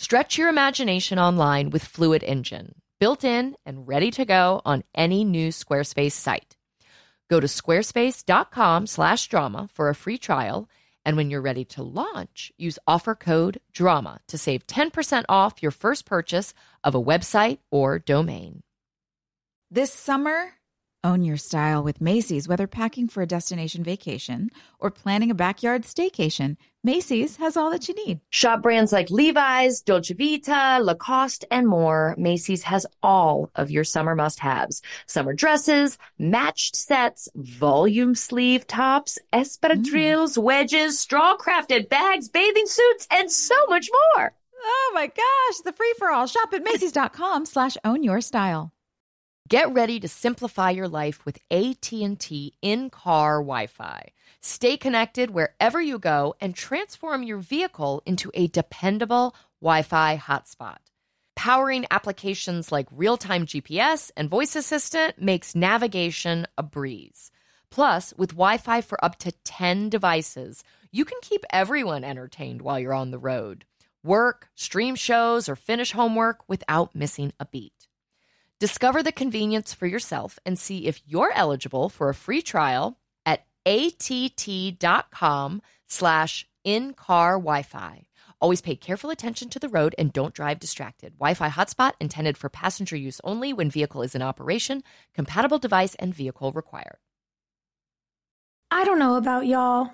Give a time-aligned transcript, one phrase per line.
[0.00, 5.24] Stretch your imagination online with Fluid Engine, built in and ready to go on any
[5.24, 6.56] new Squarespace site.
[7.28, 10.70] Go to squarespace.com/drama for a free trial,
[11.04, 15.70] and when you're ready to launch, use offer code DRAMA to save 10% off your
[15.70, 18.62] first purchase of a website or domain.
[19.70, 20.54] This summer,
[21.04, 22.48] own your style with Macy's.
[22.48, 24.48] Whether packing for a destination vacation
[24.78, 28.20] or planning a backyard staycation, Macy's has all that you need.
[28.30, 32.14] Shop brands like Levi's, Dolce Vita, Lacoste, and more.
[32.16, 39.18] Macy's has all of your summer must haves summer dresses, matched sets, volume sleeve tops,
[39.30, 40.42] espadrilles, mm.
[40.42, 44.32] wedges, straw crafted bags, bathing suits, and so much more.
[44.62, 46.26] Oh my gosh, the free for all.
[46.26, 48.72] Shop at Macy's.com slash own your style.
[49.50, 54.12] Get ready to simplify your life with AT&T in-car Wi-Fi.
[54.42, 60.78] Stay connected wherever you go and transform your vehicle into a dependable Wi-Fi hotspot.
[61.36, 67.30] Powering applications like real-time GPS and voice assistant makes navigation a breeze.
[67.70, 72.94] Plus, with Wi-Fi for up to 10 devices, you can keep everyone entertained while you're
[72.94, 73.66] on the road.
[74.02, 77.88] Work, stream shows, or finish homework without missing a beat.
[78.58, 82.98] Discover the convenience for yourself and see if you're eligible for a free trial
[83.66, 88.06] att.com slash in-car Wi-Fi.
[88.40, 91.12] Always pay careful attention to the road and don't drive distracted.
[91.18, 94.82] Wi-Fi hotspot intended for passenger use only when vehicle is in operation.
[95.14, 96.96] Compatible device and vehicle required.
[98.70, 99.90] I don't know about y'all.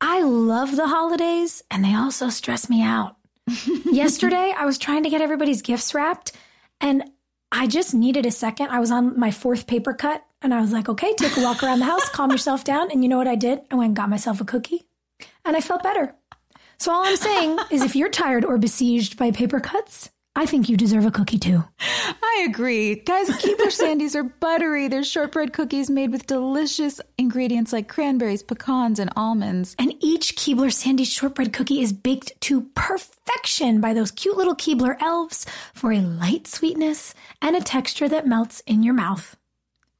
[0.00, 3.16] I love the holidays and they also stress me out.
[3.84, 6.32] Yesterday, I was trying to get everybody's gifts wrapped
[6.80, 7.10] and
[7.50, 8.68] I just needed a second.
[8.68, 11.62] I was on my fourth paper cut and I was like, okay, take a walk
[11.62, 12.90] around the house, calm yourself down.
[12.90, 13.60] And you know what I did?
[13.70, 14.86] I went and got myself a cookie
[15.44, 16.14] and I felt better.
[16.78, 20.68] So all I'm saying is if you're tired or besieged by paper cuts, I think
[20.68, 21.64] you deserve a cookie too.
[21.80, 22.94] I agree.
[22.94, 24.86] Guys, Keebler Sandies are buttery.
[24.86, 29.74] They're shortbread cookies made with delicious ingredients like cranberries, pecans, and almonds.
[29.80, 34.96] And each Keebler Sandy shortbread cookie is baked to perfection by those cute little Keebler
[35.02, 35.44] elves
[35.74, 39.36] for a light sweetness and a texture that melts in your mouth.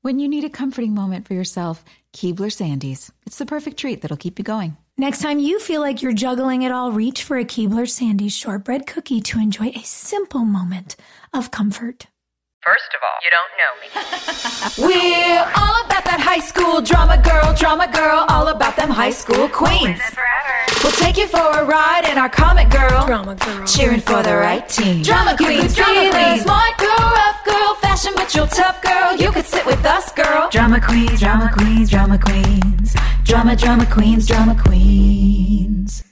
[0.09, 3.11] When you need a comforting moment for yourself, Keebler Sandies.
[3.27, 4.79] It's the perfect treat that'll keep you going.
[4.97, 8.87] Next time you feel like you're juggling it all, reach for a Keebler Sandy's shortbread
[8.87, 10.97] cookie to enjoy a simple moment
[11.35, 12.07] of comfort.
[12.65, 13.89] First of all, you don't know me.
[14.97, 19.47] We're all about that high school drama girl, drama girl, all about them high school
[19.51, 20.01] queens.
[20.83, 24.37] We'll take you for a ride in our comic girl, drama girl, cheering for the
[24.37, 25.03] right team.
[25.03, 29.17] Drama queens, drama queens, smart girl, rough girl, fashion but you're tough girl.
[29.17, 30.49] You could sit with us, girl.
[30.51, 36.05] Drama queens, drama queens, drama queens, drama, drama queens, drama queens.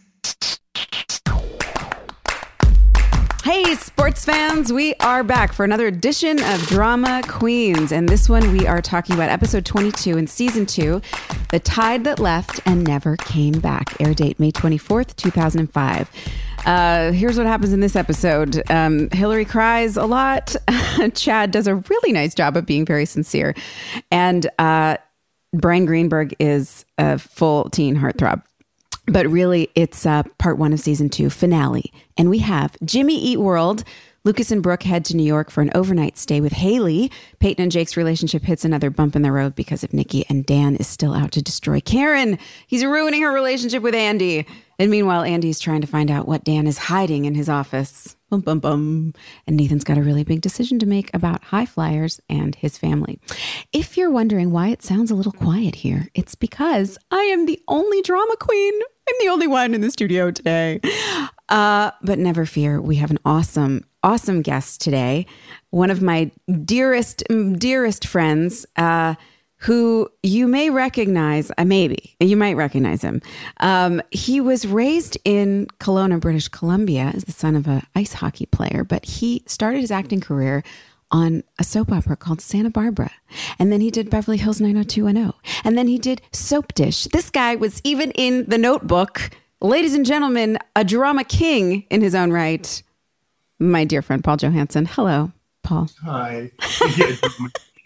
[3.45, 7.93] Hey, sports fans, we are back for another edition of Drama Queens.
[7.93, 11.01] And this one, we are talking about episode 22 in season two
[11.51, 14.01] The Tide That Left and Never Came Back.
[14.01, 16.11] Air date May 24th, 2005.
[16.67, 20.57] Uh, here's what happens in this episode um, Hilarie cries a lot.
[21.15, 23.55] Chad does a really nice job of being very sincere.
[24.11, 24.97] And uh,
[25.55, 28.43] Bryan Greenberg is a full teen heartthrob.
[29.07, 31.93] But really, it's uh, part one of season two finale.
[32.17, 33.85] And we have Jimmy Eat World
[34.27, 37.13] Lucas and Brooke head to New York for an overnight stay with Haley.
[37.39, 40.75] Peyton and Jake's relationship hits another bump in the road because of Nikki, and Dan
[40.75, 42.37] is still out to destroy Karen.
[42.67, 44.45] He's ruining her relationship with Andy.
[44.81, 48.17] And meanwhile, Andy's trying to find out what Dan is hiding in his office.
[48.29, 49.15] Bum, bum, bum.
[49.47, 53.21] And Nathan's got a really big decision to make about high flyers and his family.
[53.73, 57.63] If you're wondering why it sounds a little quiet here, it's because I am the
[57.69, 58.75] only drama queen.
[59.09, 60.81] I'm the only one in the studio today.
[61.49, 65.27] Uh, but never fear, we have an awesome, awesome guest today.
[65.71, 66.31] One of my
[66.65, 67.25] dearest,
[67.59, 68.65] dearest friends.
[68.77, 69.17] Uh,
[69.61, 73.23] who you may recognize, uh, maybe you might recognize him.
[73.61, 78.45] Um, he was raised in Kelowna, British Columbia, as the son of an ice hockey
[78.45, 80.63] player, but he started his acting career
[81.11, 83.11] on a soap opera called Santa Barbara.
[83.59, 85.33] And then he did Beverly Hills 90210.
[85.65, 87.11] And then he did Soapdish.
[87.13, 89.31] This guy was even in The Notebook.
[89.63, 92.83] Ladies and gentlemen, a drama king in his own right.
[93.59, 94.87] My dear friend Paul Johansson.
[94.87, 95.33] Hello,
[95.63, 95.89] Paul.
[96.05, 96.51] Hi.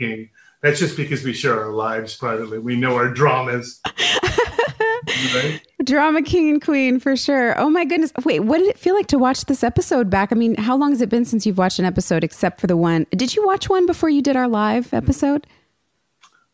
[0.00, 0.16] Yeah.
[0.62, 2.58] That's just because we share our lives privately.
[2.58, 3.82] We know our dramas.
[5.34, 5.60] right?
[5.84, 7.58] Drama king and queen for sure.
[7.60, 8.10] Oh my goodness.
[8.24, 10.32] Wait, what did it feel like to watch this episode back?
[10.32, 12.78] I mean, how long has it been since you've watched an episode except for the
[12.78, 13.06] one?
[13.10, 15.46] Did you watch one before you did our live episode?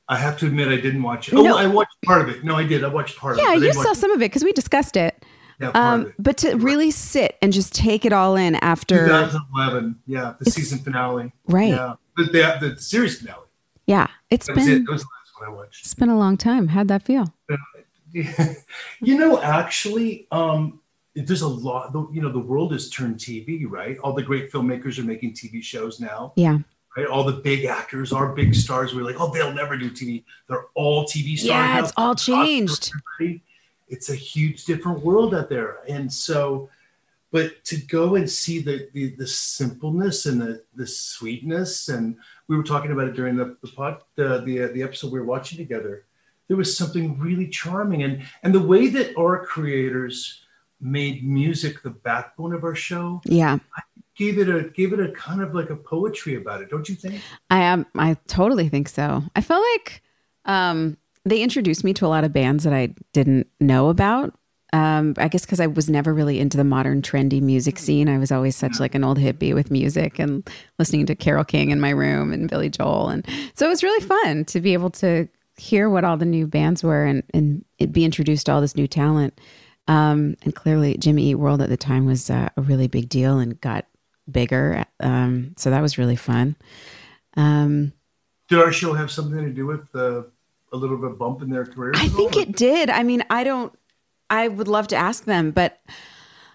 [0.09, 1.35] I have to admit, I didn't watch it.
[1.37, 1.57] Oh, No.
[1.57, 2.43] I watched part of it.
[2.43, 2.83] No, I did.
[2.83, 3.65] I watched part Yeah, of it.
[3.65, 5.25] I you saw some of it because we discussed it.
[5.61, 9.97] Um, but to really sit and just take it all in after, 2011.
[10.07, 11.33] Yeah, the season finale.
[11.47, 11.71] Right.
[11.71, 13.47] Yeah, the, the, the series finale.
[13.87, 14.85] yeah, it's That been it.
[14.87, 15.81] That was the last one I watched.
[15.85, 16.69] it's been a long time.
[16.69, 17.33] How'd that feel?
[18.13, 20.81] you know, actually, um,
[21.15, 21.93] there's a lot.
[21.93, 23.99] the- You know, the world has turned TV, right?
[23.99, 26.33] All the great filmmakers are making TV shows now.
[26.37, 26.59] Yeah,
[26.97, 27.07] Right?
[27.07, 30.25] All the big actors, our big stars, we're like, oh, they'll never do TV.
[30.49, 31.45] They're all TV stars.
[31.45, 31.79] Yeah, now.
[31.81, 32.91] it's all changed.
[33.19, 33.43] everybody.
[33.89, 35.79] It's a huge different world out there.
[35.89, 36.69] And so,
[37.31, 42.17] but to go and see the the, the simpleness and the the sweetness, and
[42.49, 45.27] we were talking about it during the the pod, the the, the episode we were
[45.27, 46.05] watching together.
[46.49, 50.43] There was something really charming, and and the way that our creators
[50.81, 53.59] made music the backbone of our show yeah.
[53.75, 53.83] I
[54.17, 56.95] gave it a gave it a kind of like a poetry about it, don't you
[56.95, 57.21] think?
[57.51, 57.87] I am.
[57.95, 59.23] I totally think so.
[59.35, 60.03] I felt like
[60.45, 64.33] um, they introduced me to a lot of bands that I didn't know about.
[64.73, 68.09] Um, I guess because I was never really into the modern trendy music scene.
[68.09, 71.71] I was always such like an old hippie with music and listening to Carole King
[71.71, 74.91] in my room and Billy Joel, and so it was really fun to be able
[74.91, 78.77] to hear what all the new bands were and and be introduced to all this
[78.77, 79.41] new talent.
[79.89, 83.39] Um, and clearly, Jimmy Eat World at the time was uh, a really big deal
[83.39, 83.87] and got
[84.31, 84.85] bigger.
[85.01, 86.57] Um, so that was really fun.
[87.37, 87.93] Um,
[88.49, 90.23] Did our show have something to do with uh,
[90.73, 91.93] a little bit of bump in their career?
[91.95, 92.91] I think it did.
[92.91, 93.73] I mean, I don't.
[94.29, 95.79] I would love to ask them, but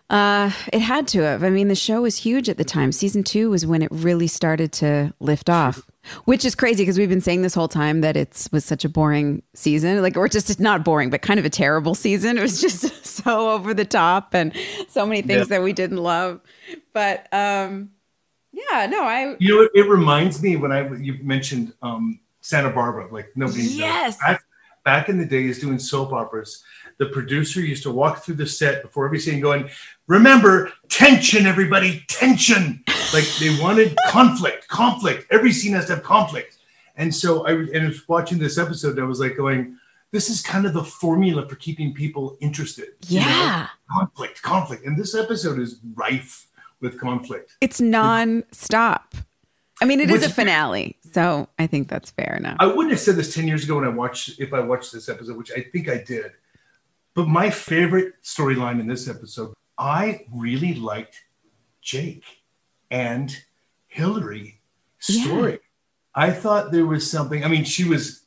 [0.09, 1.43] uh, it had to have.
[1.43, 2.91] I mean, the show was huge at the time.
[2.91, 5.89] Season two was when it really started to lift off,
[6.25, 8.89] which is crazy because we've been saying this whole time that it was such a
[8.89, 10.01] boring season.
[10.01, 12.37] Like, or just not boring, but kind of a terrible season.
[12.37, 14.51] It was just so over the top and
[14.89, 15.57] so many things Yeah.
[15.59, 16.41] that we didn't love.
[16.91, 17.91] But um,
[18.51, 22.69] yeah, no, I You know, it, it reminds me when I you mentioned um, Santa
[22.69, 23.75] Barbara, like nobody knows.
[23.75, 24.17] Yes.
[24.19, 24.43] Back,
[24.83, 26.63] back in the days doing soap operas,
[26.97, 29.69] the producer used to walk through the set before every scene going,
[30.07, 32.83] remember, tension, everybody, tension.
[33.13, 35.27] Like they wanted conflict, conflict.
[35.31, 36.57] Every scene has to have conflict.
[36.97, 39.77] And so I, and I was watching this episode, I was like going,
[40.11, 42.89] this is kind of the formula for keeping people interested.
[43.07, 43.25] you know?
[43.27, 43.67] yeah.
[43.89, 44.85] Conflict, conflict.
[44.85, 46.47] And this episode is rife
[46.81, 47.55] with conflict.
[47.61, 49.15] It's non-stop.
[49.81, 52.57] I mean, it is Which- a finale, so I think that's fair enough.
[52.59, 55.09] I wouldn't have said this 10 years ago when I watched, if I watched this
[55.09, 56.31] episode, which I think I did.
[57.13, 61.21] But my favorite storyline in this episode, I really liked
[61.81, 62.23] Jake
[62.89, 63.35] and
[63.93, 64.55] Hilarie
[64.99, 65.59] story.
[66.15, 68.21] I thought there was something, I mean, she was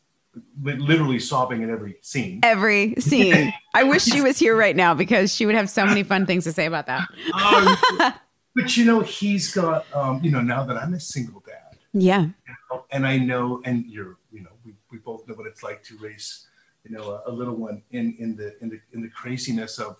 [0.62, 2.40] literally sobbing at every scene.
[2.42, 3.52] every scene.
[3.74, 6.44] I wish she was here right now because she would have so many fun things
[6.44, 7.06] to say about that.
[7.34, 8.12] Um,
[8.54, 12.26] but you know, he's got, um, you know, now that I'm a single dad, Yeah.
[12.90, 15.96] And I know, and you're, you know, we, we both know what it's like to
[15.98, 16.46] raise,
[16.84, 19.96] you know, a, a little one in in the in the in the craziness of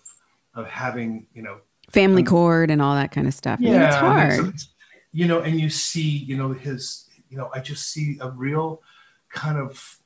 [0.53, 1.57] of having, you know,
[1.91, 3.59] Family cord and all that kind of stuff.
[3.59, 4.33] I mean, it's hard.
[4.39, 4.67] it's-
[5.11, 8.81] you know, and you see, you know, his, you know, I just see a real
[9.29, 9.99] kind of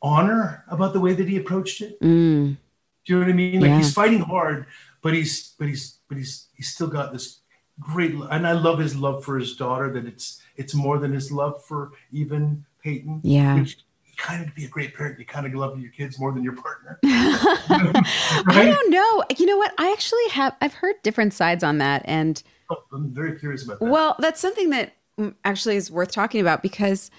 [0.00, 2.00] honor about the way that he approached it.
[2.00, 2.56] Mm,
[3.04, 3.60] Do you know what I mean?
[3.60, 3.76] Like Yeah.
[3.78, 4.66] he's fighting hard,
[5.02, 7.40] but he's but he's but he's he's still got this
[7.80, 11.32] great and I love his love for his daughter that it's it's more than his
[11.32, 13.20] love for even Peyton.
[13.24, 13.56] Yeah.
[13.58, 13.78] Which
[14.16, 15.18] kind of be a great parent.
[15.18, 16.98] You kind of love your kids more than your partner.
[17.04, 19.24] I don't know.
[19.36, 19.72] You know what?
[19.78, 20.54] I actually have.
[20.60, 23.86] I've heard different sides on that, and Oh, I'm very curious about that.
[23.86, 27.10] well, that's something that mm, actually is worth talking about because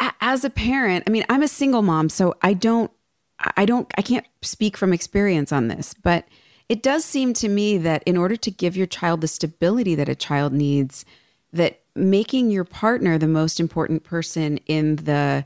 [0.00, 2.90] a- as a parent, I mean, I'm a single mom, so I don't,
[3.56, 6.26] I don't, I can't speak from experience on this, but
[6.70, 10.08] it does seem to me that in order to give your child the stability that
[10.08, 11.04] a child needs,
[11.52, 15.44] that making your partner the most important person in the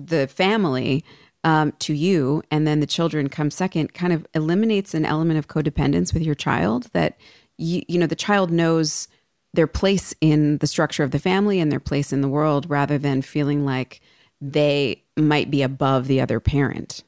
[0.00, 1.04] the family
[1.44, 5.46] um, to you and then the children come second kind of eliminates an element of
[5.46, 7.16] codependence with your child that
[7.56, 9.06] you, you know the child knows
[9.54, 12.98] their place in the structure of the family and their place in the world rather
[12.98, 14.00] than feeling like
[14.40, 17.04] they might be above the other parent.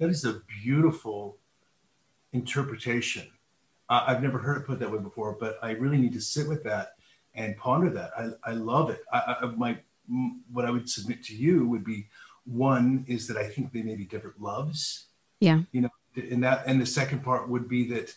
[0.00, 1.39] That is a beautiful
[2.32, 3.26] interpretation.
[3.88, 6.48] Uh, I've never heard it put that way before, but I really need to sit
[6.48, 6.94] with that
[7.34, 8.10] and ponder that.
[8.16, 9.02] I, I love it.
[9.12, 9.78] I, I, my
[10.52, 12.08] what I would submit to you would be
[12.44, 15.06] one is that I think they may be different loves.
[15.40, 18.14] yeah You know, and that and the second part would be that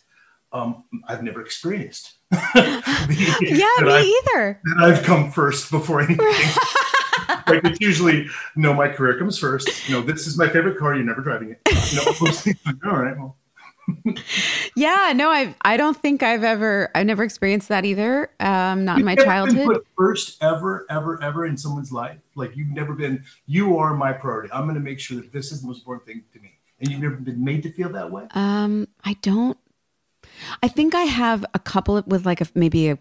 [0.51, 2.13] um, I've never experienced.
[2.31, 6.25] yeah that me I've, either that I've come first before anything.
[7.47, 9.87] like it's usually no, my career comes first.
[9.87, 10.95] You know, this is my favorite car.
[10.95, 11.61] You're never driving it.
[11.91, 12.57] You know, those things.
[12.85, 13.17] all right.
[13.17, 13.37] Well,
[14.75, 18.99] yeah no i i don't think i've ever i've never experienced that either um not
[18.99, 22.19] in my You've never been childhood first ever, ever, ever in someone's life.
[22.35, 23.23] Like you've never been.
[23.45, 24.51] You are my priority.
[24.51, 26.51] I'm going to make sure that this is the most important thing to me.
[26.79, 28.27] And you've never been made to feel that way.
[28.31, 29.57] Um, I don't.
[30.61, 32.97] I think I have a couple of, with like a maybe a.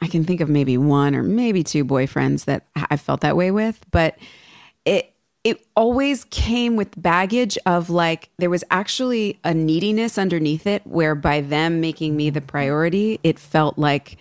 [0.00, 3.52] I can think of maybe one or maybe two boyfriends that I felt that way
[3.52, 4.16] with, but
[5.44, 11.14] it always came with baggage of like there was actually a neediness underneath it, where
[11.14, 14.16] by them making me the priority, it felt like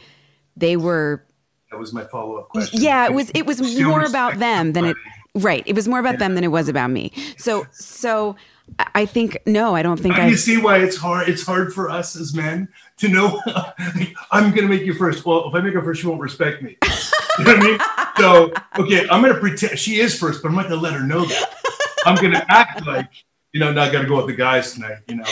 [0.58, 1.24] they were
[1.70, 2.82] That was my follow up question.
[2.82, 4.98] yeah it was it was Still more about them than it
[5.36, 8.36] right it was more about them than it was about me so so
[8.96, 11.30] I- think no i don't think you i see why it's hard.
[11.30, 13.42] It's hard for us as men to know.
[13.96, 15.26] like, I'm going to make you first.
[15.26, 16.78] Well, if I make her first, she won't respect me.
[17.40, 17.80] You know I mean?
[18.18, 20.94] So, okay, I'm going to pretend she is first, but I'm not going to let
[20.94, 21.56] her know that.
[22.06, 23.08] I'm going to act like,
[23.54, 24.98] you know, not going to go with the guys tonight.
[25.08, 25.24] You know,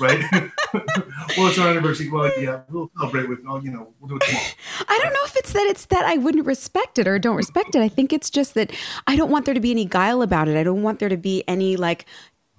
[0.00, 0.20] right?
[0.72, 2.08] well, it's our anniversary.
[2.08, 3.40] Well, yeah, we'll celebrate with.
[3.48, 4.46] Oh, you know, we'll do it tomorrow.
[4.88, 7.74] I don't know if it's that it's that I wouldn't respect it or don't respect
[7.74, 7.80] it.
[7.80, 8.72] I think it's just that
[9.06, 10.56] I don't want there to be any guile about it.
[10.56, 12.06] I don't want there to be any like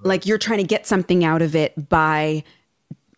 [0.03, 2.43] like you're trying to get something out of it by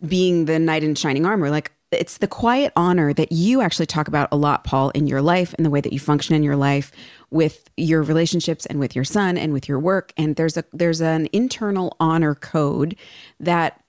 [0.06, 1.50] being the knight in shining armor.
[1.50, 5.22] Like it's the quiet honor that you actually talk about a lot, Paul, in your
[5.22, 6.92] life and the way that you function in your life
[7.30, 10.12] with your relationships and with your son and with your work.
[10.16, 12.96] And there's a there's an internal honor code
[13.40, 13.82] that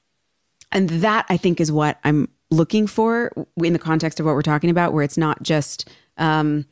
[0.72, 3.32] and that I think is what I'm looking for
[3.64, 6.66] in the context of what we're talking about, where it's not just, um,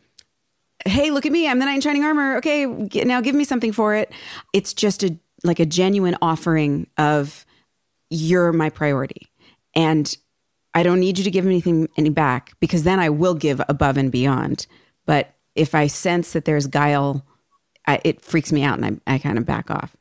[0.86, 2.38] hey, look at me, I'm the knight in shining armor.
[2.38, 4.12] Okay, g- now give me something for it.
[4.52, 7.46] It's just a like a genuine offering of
[8.10, 9.30] you're my priority,
[9.76, 10.16] and
[10.74, 13.98] I don't need you to give anything any back because then I will give above
[13.98, 14.66] and beyond.
[15.06, 17.26] But if I sense that there's guile,
[17.86, 19.96] I, it freaks me out, and I, I kind of back off.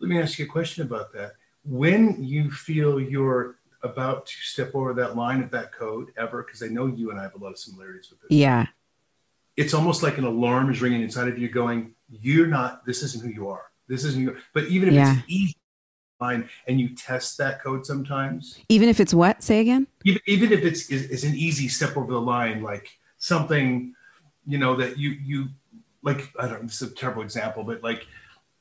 [0.00, 1.32] Let me ask you a question about that.
[1.64, 6.62] When you feel you're about to step over that line of that code ever, because
[6.62, 8.30] I know you and I have a lot of similarities with this.
[8.30, 8.66] Yeah,
[9.56, 13.24] It's almost like an alarm is ringing inside of you going, You're not, this isn't
[13.24, 13.62] who you are.
[13.86, 14.36] This isn't you.
[14.52, 15.14] But even if Yeah.
[15.18, 15.56] it's easy
[16.20, 19.42] and you test that code sometimes, even if it's what?
[19.42, 19.86] Say again.
[20.04, 23.94] even, even if it's is, is an easy step over the line, like something,
[24.46, 25.48] you know, that you you
[26.02, 28.06] like I don't know, this is a terrible example, but like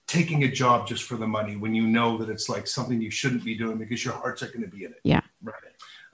[0.07, 3.11] taking a job just for the money when you know that it's like something you
[3.11, 5.01] shouldn't be doing because your heart's not going to be in it.
[5.03, 5.19] Yeah.
[5.43, 5.55] Right.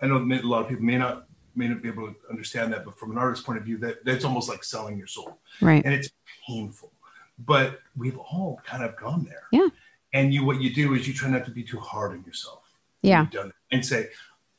[0.01, 2.83] I know a lot of people may not may not be able to understand that,
[2.85, 5.83] but from an artist's point of view, that that's almost like selling your soul, Right.
[5.85, 6.09] and it's
[6.47, 6.91] painful.
[7.39, 9.43] But we've all kind of gone there.
[9.51, 9.67] Yeah.
[10.13, 12.62] And you, what you do is you try not to be too hard on yourself.
[13.01, 13.27] Yeah.
[13.72, 14.10] And say,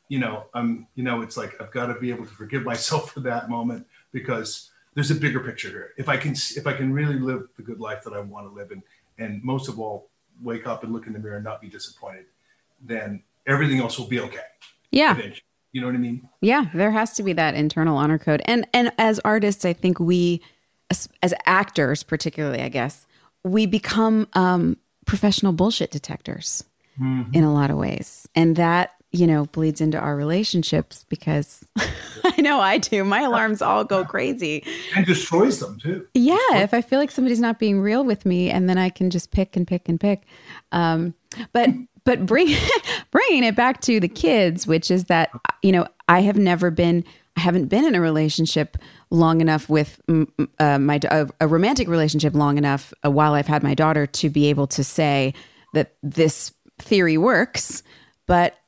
[0.09, 3.11] you know, I'm, you know, it's like I've got to be able to forgive myself
[3.15, 5.93] for that moment because there's a bigger picture here.
[5.97, 8.55] If I can, if I can really live the good life that I want to
[8.55, 8.83] live, and
[9.19, 10.11] and most of all,
[10.43, 12.27] wake up and look in the mirror and not be disappointed,
[12.81, 14.39] then everything else will be okay.
[14.91, 15.13] Yeah.
[15.13, 15.43] eventually.
[15.73, 16.29] You know what I mean?
[16.41, 18.43] Yeah, there has to be that internal honor code.
[18.45, 20.41] And and as artists, I think we
[20.91, 23.07] as, as actors particularly, I guess,
[23.43, 26.65] we become um professional bullshit detectors
[26.99, 28.29] in a lot of ways.
[28.35, 31.65] And that, you know, bleeds into our relationships because
[32.25, 33.05] I know I do.
[33.05, 34.65] My alarms all go crazy.
[34.95, 36.07] And destroys them too.
[36.15, 39.11] Yeah, if I feel like somebody's not being real with me, and then I can
[39.11, 40.23] just pick and pick and pick.
[40.73, 41.15] Um,
[41.53, 41.71] but
[42.05, 42.55] but bring
[43.11, 45.31] bringing it back to the kids, which is that
[45.63, 47.05] you know I have never been
[47.37, 48.77] I haven't been in a relationship
[49.15, 50.01] long enough with
[50.59, 54.29] uh, my a, a romantic relationship long enough uh, while I've had my daughter to
[54.29, 55.33] be able to say
[55.73, 57.83] that this theory works.
[58.27, 58.59] But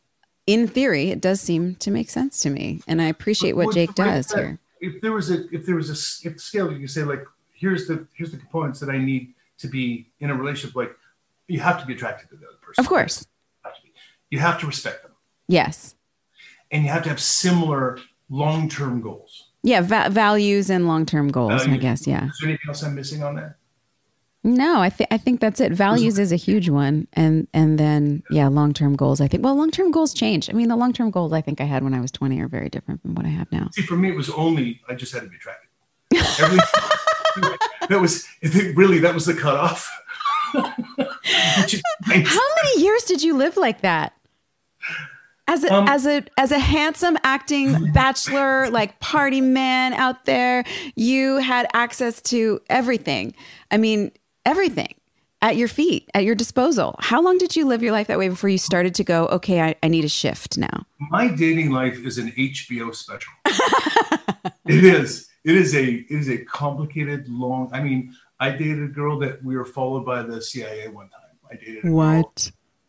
[0.46, 3.94] in theory, it does seem to make sense to me, and I appreciate what Jake
[3.94, 4.58] does here.
[4.80, 7.88] If there was a if there was a if scale, you could say like here's
[7.88, 10.76] the here's the components that I need to be in a relationship.
[10.76, 10.96] Like
[11.48, 12.82] you have to be attracted to the other person.
[12.82, 13.26] Of course,
[13.64, 13.92] You have to, be.
[14.30, 15.12] You have to respect them,
[15.48, 15.94] yes,
[16.70, 17.98] and you have to have similar
[18.28, 19.45] long term goals.
[19.66, 21.66] Yeah, va- values and long term goals.
[21.66, 22.26] I guess, yeah.
[22.26, 23.56] Is there anything else I'm missing on that?
[24.44, 25.72] No, I think I think that's it.
[25.72, 29.20] Values is a huge one, and and then yeah, long term goals.
[29.20, 30.48] I think well, long term goals change.
[30.48, 32.46] I mean, the long term goals I think I had when I was twenty are
[32.46, 33.70] very different from what I have now.
[33.72, 35.36] See, for me, it was only I just had to be.
[36.40, 36.60] Everything-
[37.88, 38.24] that was
[38.76, 39.90] really that was the cutoff.
[40.54, 42.28] Which is nice.
[42.28, 44.12] How many years did you live like that?
[45.48, 50.64] As a, Um, as a as a handsome acting bachelor, like party man out there,
[50.96, 53.34] you had access to everything.
[53.70, 54.10] I mean,
[54.44, 54.94] everything
[55.42, 56.96] at your feet, at your disposal.
[56.98, 59.60] How long did you live your life that way before you started to go, okay,
[59.60, 60.86] I, I need a shift now?
[60.98, 63.32] My dating life is an HBO special.
[64.66, 65.28] it is.
[65.44, 67.70] It is a it is a complicated, long.
[67.72, 71.20] I mean, I dated a girl that we were followed by the CIA one time.
[71.50, 71.94] I dated a girl,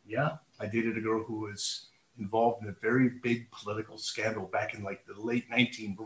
[0.07, 4.73] yeah, I dated a girl who was involved in a very big political scandal back
[4.73, 5.97] in like the late 19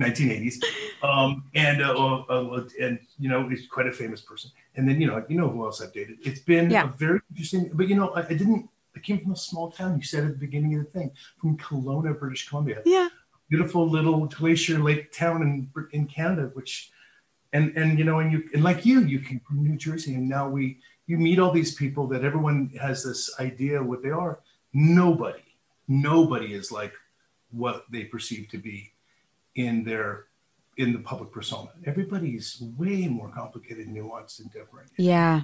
[0.00, 0.56] 1980s
[1.02, 4.50] um, and uh, uh, uh, and you know he's quite a famous person.
[4.76, 6.18] And then you know you know who else I've dated.
[6.22, 6.84] It's been Yeah.
[6.84, 9.96] a very interesting but you know I, I didn't I came from a small town
[9.96, 12.82] you said at the beginning of the thing from Kelowna British Columbia.
[12.84, 13.08] Yeah.
[13.48, 16.90] beautiful little glacier lake town in in Canada, which
[17.52, 20.28] and and you know and you and like you, you came from New Jersey, and
[20.28, 24.40] now we you meet all these people that everyone has this idea what they are.
[24.72, 25.42] Nobody,
[25.88, 26.92] nobody is like
[27.50, 28.92] what they perceive to be
[29.54, 30.26] in their
[30.76, 31.70] in the public persona.
[31.86, 34.90] Everybody's way more complicated, nuanced, and different.
[34.98, 35.42] Yeah.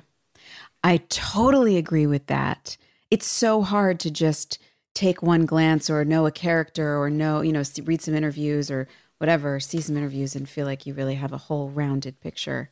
[0.84, 2.76] I totally agree with that.
[3.10, 4.58] It's so hard to just
[4.94, 8.88] take one glance or know a character or know, you know, read some interviews or
[9.16, 12.68] whatever, see some interviews and feel like you really have a whole rounded picture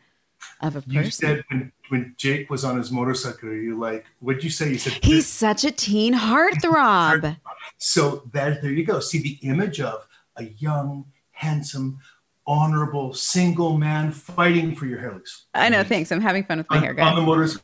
[0.61, 4.51] of a You said when, when Jake was on his motorcycle, you like what'd you
[4.51, 4.71] say?
[4.71, 7.37] You said He's such a teen heartthrob.
[7.79, 9.01] So that there you go.
[9.01, 11.99] See the image of a young, handsome,
[12.47, 15.47] honorable, single man fighting for your hair looks.
[15.55, 16.11] I know, thanks.
[16.13, 17.27] I'm having fun with my on, hair, on the guys.
[17.27, 17.59] motors.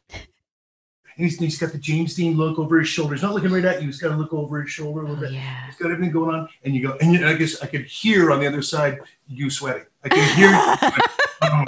[1.18, 3.14] And he's, he's got the James Dean look over his shoulder.
[3.14, 3.86] He's not looking right at you.
[3.86, 5.32] He's got to look over his shoulder a little bit.
[5.32, 5.66] Yeah.
[5.66, 6.96] He's got everything going on, and you go.
[7.00, 9.86] And you, I guess I could hear on the other side you sweating.
[10.04, 11.00] I can hear.
[11.42, 11.64] Oh,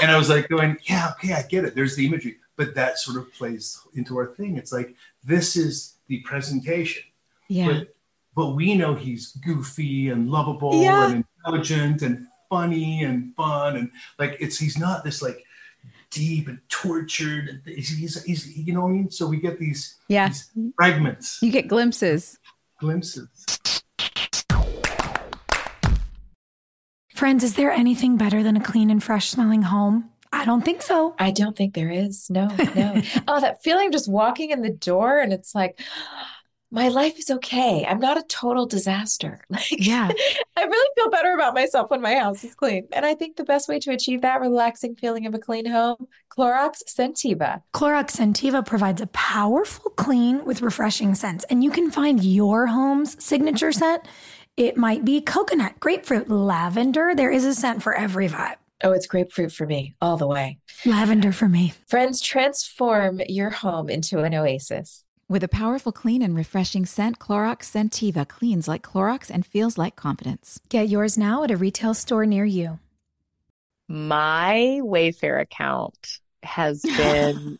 [0.00, 1.74] and I was like going, yeah, okay, I get it.
[1.74, 4.56] There's the imagery, but that sort of plays into our thing.
[4.56, 7.02] It's like this is the presentation.
[7.48, 7.66] Yeah.
[7.72, 7.94] But,
[8.34, 11.10] but we know he's goofy and lovable Yeah.
[11.10, 15.44] and intelligent and funny and fun and like it's he's not this like
[16.10, 17.60] deep and tortured.
[17.66, 19.10] He's, he's, he's you know what I mean.
[19.10, 20.28] So we get these, Yeah.
[20.28, 22.38] these fragments, You get glimpses.
[22.80, 23.28] glimpses.
[27.18, 30.08] Friends, is there anything better than a clean and fresh smelling home?
[30.32, 31.16] I don't think so.
[31.18, 32.30] I don't think there is.
[32.30, 33.02] No, no.
[33.26, 35.80] oh, that feeling just walking in the door and it's like,
[36.70, 37.84] my life is okay.
[37.84, 39.40] I'm not a total disaster.
[39.50, 40.08] Like, Yeah.
[40.56, 42.86] I really feel better about myself when my house is clean.
[42.92, 46.06] And I think the best way to achieve that relaxing feeling of a clean home,
[46.30, 47.62] Clorox Scentiva.
[47.74, 53.20] Clorox Scentiva provides a powerful clean with refreshing scents, and you can find your home's
[53.24, 54.06] signature scent.
[54.58, 57.14] It might be coconut, grapefruit, lavender.
[57.14, 58.56] There is a scent for every vibe.
[58.82, 60.58] Oh, it's grapefruit for me all the way.
[60.84, 61.74] Lavender for me.
[61.86, 65.04] Friends, transform your home into an oasis.
[65.28, 69.94] With a powerful clean and refreshing scent, Clorox Scentiva cleans like Clorox and feels like
[69.94, 70.58] confidence.
[70.68, 72.80] Get yours now at a retail store near you.
[73.86, 76.18] My Wayfair account
[76.48, 77.58] has been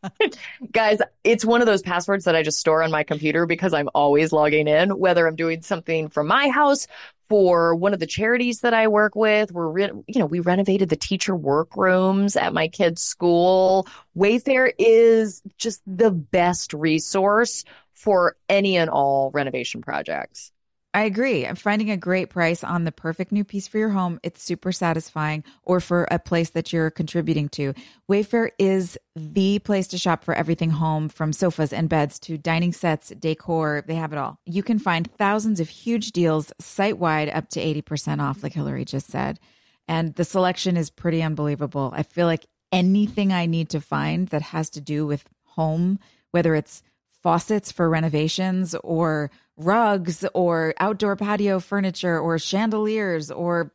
[0.72, 3.88] guys it's one of those passwords that i just store on my computer because i'm
[3.94, 6.86] always logging in whether i'm doing something from my house
[7.28, 9.52] for one of the charities that i work with.
[9.52, 13.86] We're re- you know we renovated the teacher workrooms at my kids school.
[14.16, 20.52] Wayfair is just the best resource for any and all renovation projects
[20.94, 21.44] I agree.
[21.44, 24.20] I'm finding a great price on the perfect new piece for your home.
[24.22, 27.74] It's super satisfying or for a place that you're contributing to.
[28.08, 32.72] Wayfair is the place to shop for everything home from sofas and beds to dining
[32.72, 33.82] sets, decor.
[33.84, 34.38] They have it all.
[34.46, 38.86] You can find thousands of huge deals site wide up to 80% off, like Hilarie
[38.86, 39.40] just said.
[39.88, 41.92] And the selection is pretty unbelievable.
[41.92, 45.98] I feel like anything I need to find that has to do with home,
[46.30, 46.84] whether it's
[47.24, 53.72] faucets for renovations or rugs or outdoor patio furniture or chandeliers or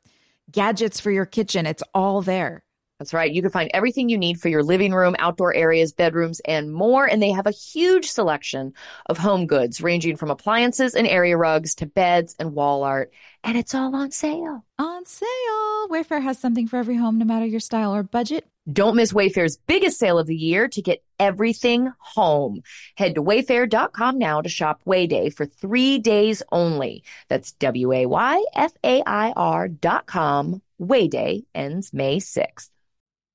[0.51, 1.65] gadgets for your kitchen.
[1.65, 2.63] It's all there.
[2.99, 3.31] That's right.
[3.31, 7.05] You can find everything you need for your living room, outdoor areas, bedrooms, and more.
[7.05, 8.73] And they have a huge selection
[9.05, 13.13] of home goods, ranging from appliances and area rugs to beds and wall art.
[13.41, 14.65] And it's all on sale.
[14.77, 15.87] On sale.
[15.89, 18.45] Wayfair has something for every home, no matter your style or budget.
[18.71, 22.61] Don't miss Wayfair's biggest sale of the year to get everything home.
[22.95, 27.03] Head to wayfair.com now to shop Wayday for three days only.
[27.29, 30.61] That's W A Y F A I R dot com.
[30.79, 32.69] Wayday ends May 6th.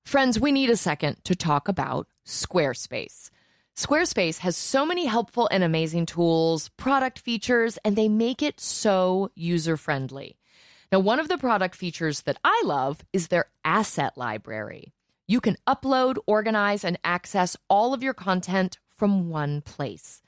[0.04, 3.30] Friends, we need a second to talk about Squarespace.
[3.74, 9.30] Squarespace has so many helpful and amazing tools, product features, and they make it so
[9.34, 10.36] user friendly.
[10.92, 14.92] Now, one of the product features that I love is their asset library.
[15.26, 20.22] You can upload, organize, and access all of your content from one place.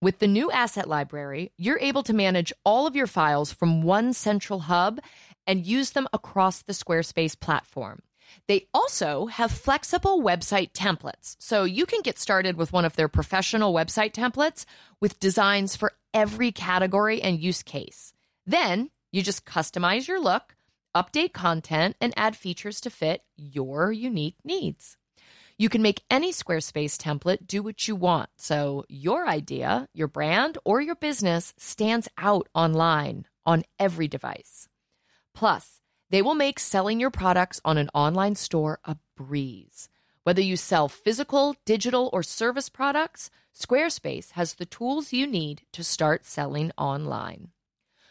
[0.00, 4.12] With the new asset library, you're able to manage all of your files from one
[4.12, 5.00] central hub
[5.46, 8.02] and use them across the Squarespace platform.
[8.48, 13.08] They also have flexible website templates, so you can get started with one of their
[13.08, 14.64] professional website templates
[15.00, 18.12] with designs for every category and use case.
[18.46, 20.56] Then you just customize your look,
[20.94, 24.96] update content, and add features to fit your unique needs.
[25.58, 30.58] You can make any Squarespace template do what you want, so your idea, your brand,
[30.64, 34.68] or your business stands out online on every device.
[35.34, 35.80] Plus,
[36.10, 39.88] they will make selling your products on an online store a breeze.
[40.22, 45.82] Whether you sell physical, digital, or service products, Squarespace has the tools you need to
[45.82, 47.48] start selling online.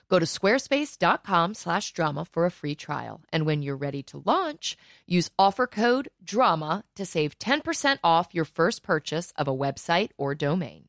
[0.07, 5.67] Go to squarespace.com/drama for a free trial, and when you're ready to launch, use offer
[5.67, 10.87] code DRAMA to save 10% off your first purchase of a website or domain.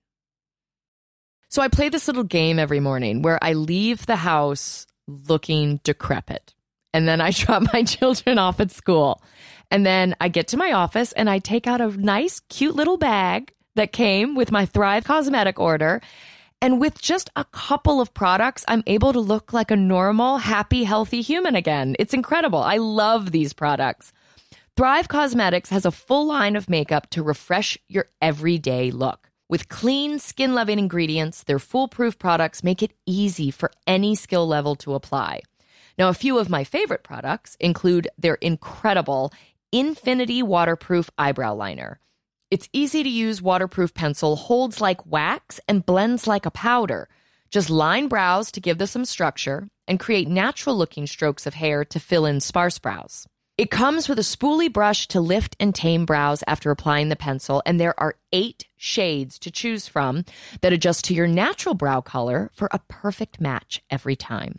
[1.49, 6.56] So I play this little game every morning where I leave the house looking decrepit
[6.97, 9.23] and then I drop my children off at school.
[9.71, 12.97] And then I get to my office and I take out a nice, cute little
[12.97, 16.01] bag that came with my Thrive cosmetic order.
[16.63, 20.85] And with just a couple of products, I'm able to look like a normal, happy,
[20.85, 21.97] healthy human again.
[21.99, 22.61] It's incredible.
[22.61, 24.13] I love these products.
[24.75, 29.31] Thrive Causemetics has a full line of makeup to refresh your everyday look.
[29.51, 34.77] With clean, skin loving ingredients, their foolproof products make it easy for any skill level
[34.77, 35.43] to apply.
[35.99, 39.33] Now, a few of my favorite products include their incredible
[39.73, 42.01] Infinity Waterproof Eyebrow Liner.
[42.51, 47.09] Its easy to use waterproof pencil holds like wax and blends like a powder.
[47.51, 51.85] Just line brows to give them some structure and create natural looking strokes of hair
[51.87, 53.27] to fill in sparse brows.
[53.59, 57.63] It comes with a spoolie brush to lift and tame brows after applying the pencil,
[57.65, 60.27] and there are eight shades to choose from
[60.61, 64.59] that adjust to your natural brow color for a perfect match every time.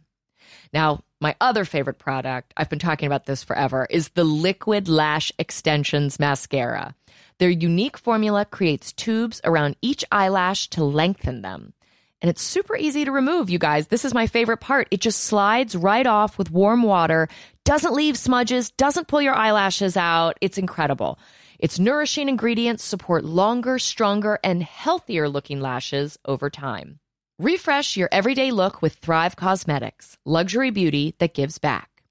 [0.74, 5.32] Now, my other favorite product, I've been talking about this forever, is the Liquid Lash
[5.40, 6.96] Extensions Mascara.
[7.40, 11.74] Their unique formula creates tubes around each eyelash to lengthen them.
[12.22, 13.88] And it's super easy to remove, you guys.
[13.88, 14.88] This is my favorite part.
[14.90, 17.30] It just slides right off with warm water,
[17.64, 20.38] doesn't leave smudges, doesn't pull your eyelashes out.
[20.42, 21.20] It's incredible.
[21.60, 27.00] Its nourishing ingredients support longer, stronger, and healthier looking lashes over time.
[27.40, 32.02] Refresh your everyday look with Thrive Causemetics, luxury beauty that gives back.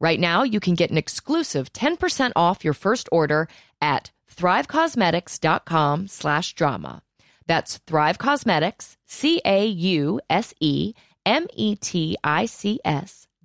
[0.00, 3.48] Right now, you can get an exclusive 10% off your first order
[3.80, 7.02] at thrivecausemetics.com slash drama.
[7.46, 10.18] That's Thrive Causemetics, C-A-U-S-E-M-E-T-I-C-S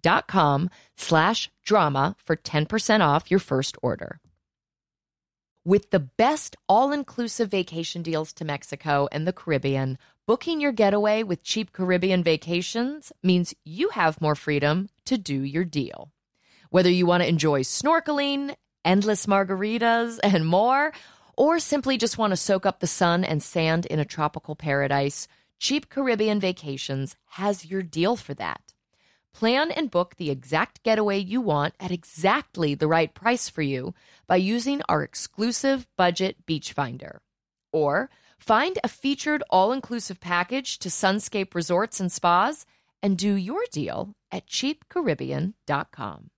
[0.02, 4.20] dot com slash drama for 10% off your first order.
[5.63, 11.42] With the best all-inclusive vacation deals to Mexico and the Caribbean, Booking your getaway with
[11.42, 16.12] cheap Caribbean vacations means you have more freedom to do your deal.
[16.70, 18.56] Whether you want to enjoy snorkeling,
[18.86, 20.94] endless margaritas, and more,
[21.36, 25.28] or simply just want to soak up the sun and sand in a tropical paradise,
[25.58, 28.74] Cheap Caribbean Vacations has your deal for that.
[29.34, 33.96] Plan and book the exact getaway you want at exactly the right price for you
[34.28, 37.22] by using our exclusive budget beach finder.
[37.72, 42.66] Or Find a featured all inclusive package to Sunscape Resorts and Spas
[43.04, 46.32] and do your deal at cheapcaribbean.com.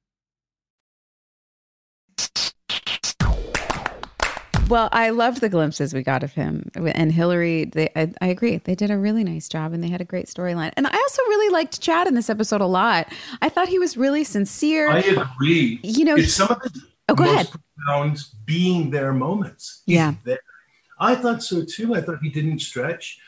[4.68, 7.72] Well, I loved the glimpses we got of him and Hilarie.
[7.72, 10.26] They, I, I, agree, they did a really nice job, and they had a great
[10.26, 10.72] storyline.
[10.76, 13.08] And I also really liked Chad in this episode a lot.
[13.42, 14.89] I thought he was really sincere.
[14.89, 15.80] I agree.
[15.84, 17.62] You know, it's some of the oh, go most ahead.
[17.76, 19.84] profound being there moments.
[19.86, 20.39] He's yeah, there.
[20.99, 21.95] I thought so too.
[21.95, 23.19] I thought he didn't stretch.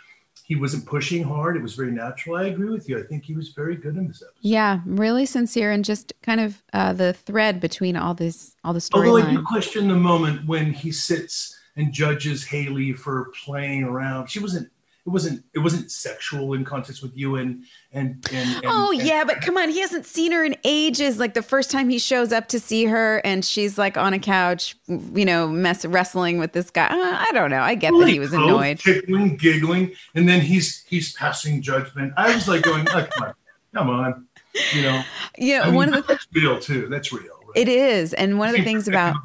[0.46, 1.58] He wasn't pushing hard.
[1.58, 2.36] It was very natural.
[2.36, 3.00] I agree with you.
[3.00, 4.38] I think he was very good in this episode.
[4.42, 8.88] Yeah, really sincere and just kind of uh, the thread between all this, all the
[8.94, 14.28] Although I do question the moment when he sits and judges Haley for playing around.
[14.28, 14.70] She wasn't.
[15.06, 15.44] It wasn't.
[15.54, 18.56] It wasn't sexual in context with you and and and.
[18.56, 21.20] and Oh and- yeah, but come on, he hasn't seen her in ages.
[21.20, 24.20] Like the first time he shows up to see her, and she's like on a
[24.20, 26.88] couch, you know, mess wrestling with this guy.
[26.88, 27.62] Uh, I don't know.
[27.62, 28.80] I get that he was annoyed.
[28.80, 32.12] tickling, giggling, and then he's he's passing judgment.
[32.18, 33.34] I was like going, oh, come on,
[33.76, 34.26] come on,
[34.74, 35.04] you know.
[35.38, 36.88] Yeah, I mean, one of the that's real too.
[36.88, 37.22] That's real.
[37.22, 37.58] Right?
[37.58, 39.16] it is, and one of the things about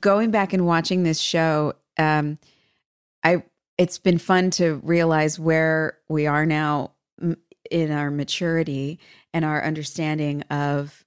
[0.00, 2.38] going back and watching this show, um,
[3.22, 3.44] I
[3.78, 6.92] it's been fun to realize where we are now
[7.70, 8.98] in our maturity
[9.32, 11.04] and our understanding of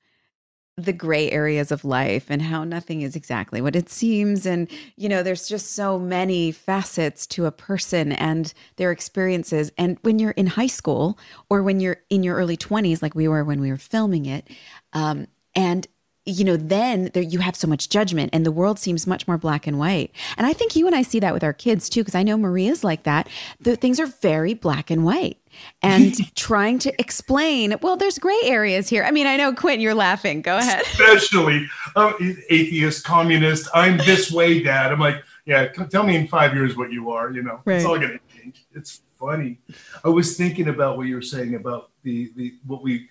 [0.78, 4.46] the gray areas of life and how nothing is exactly what it seems.
[4.46, 9.72] And you know there's just so many facets to a person and their experiences.
[9.78, 13.28] And when you're in high school or when you're in your early 20s like we
[13.28, 14.48] were when we were filming it
[14.94, 15.88] um, and
[16.26, 19.38] you know then there, you have so much judgment and the world seems much more
[19.40, 22.02] black and white and i think you and i see that with our kids too
[22.02, 23.28] because i know maria's like that
[23.60, 25.38] the things are very black and white
[25.82, 29.96] and trying to explain well there's gray areas here i mean i know quinn you're
[29.96, 32.14] laughing go ahead especially uh,
[32.50, 33.68] atheist, communist.
[33.74, 34.92] I'm this way, Dad.
[34.94, 35.68] I'm like, yeah.
[35.68, 37.32] Tell me in five years what you are.
[37.32, 37.78] You know, Right.
[37.78, 38.66] it's all gonna change.
[38.74, 39.60] It's funny.
[40.06, 43.10] I was thinking about what you were saying about the the what we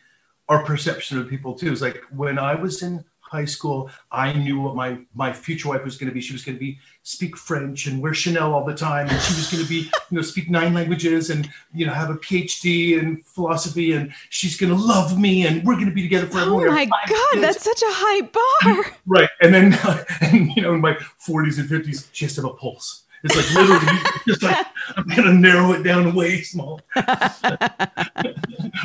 [0.51, 1.73] our perception of people too.
[1.73, 5.85] Is like when I was in high school, I knew what my my future wife
[5.85, 6.21] was going to be.
[6.21, 9.35] She was going to be speak French and wear Chanel all the time, and she
[9.35, 13.01] was going to be you know speak nine languages and you know have a PhD
[13.01, 16.51] in philosophy, and she's going to love me, and we're going to be together forever.
[16.51, 17.41] oh my god kids.
[17.41, 19.29] that's such a high bar Right.
[19.41, 19.79] And then,
[20.21, 20.95] and, you know, in my
[21.27, 23.05] 40s and 50s, she has to have a pulse.
[23.23, 26.81] It's like literally, just like, I'm going to narrow it down way small.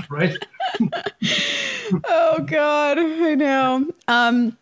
[0.09, 0.37] right?
[2.05, 4.57] oh god i know um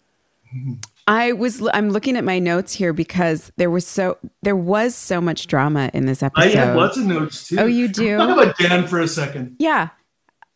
[1.07, 5.19] i was i'm looking at my notes here because there was so there was so
[5.21, 6.57] much drama in this episode.
[6.57, 7.57] I have lots of notes too.
[7.59, 8.17] Oh, you do?
[8.17, 9.55] Talk about Dan for a second.
[9.59, 9.89] yeah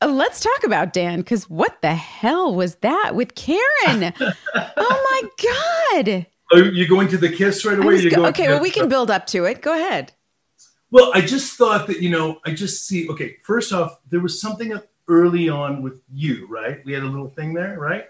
[0.01, 4.13] Uh, let's talk about dan because what the hell was that with karen
[4.55, 8.09] oh my god Are you going to the kiss right away?
[8.09, 10.13] go- okay to well we can build up to it go ahead
[10.89, 14.39] Well, I just thought that, you know, I just see, okay, first off, there was
[14.39, 14.73] something
[15.09, 16.79] early on with you, right?
[16.85, 18.05] We had a little thing there, right?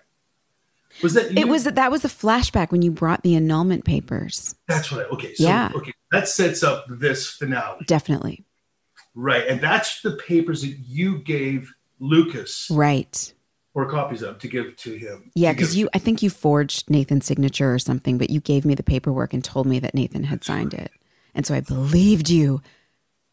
[1.01, 1.37] Was that you?
[1.39, 5.09] it was that was the flashback when you brought the annulment papers That's what I,
[5.09, 5.33] okay.
[5.35, 5.71] So, Yeah.
[5.75, 5.93] okay.
[6.11, 7.83] That sets up this finale.
[7.87, 8.45] definitely
[9.15, 9.47] Right.
[9.47, 13.33] And that's the papers that you gave Lucas right
[13.77, 15.29] or copies of to give to him.
[15.35, 18.73] Yeah, because you, I think you forged Nathan's signature or something, but you gave me
[18.73, 20.91] the paperwork and told me that Nathan had signed it.
[21.35, 22.63] And so I believed you.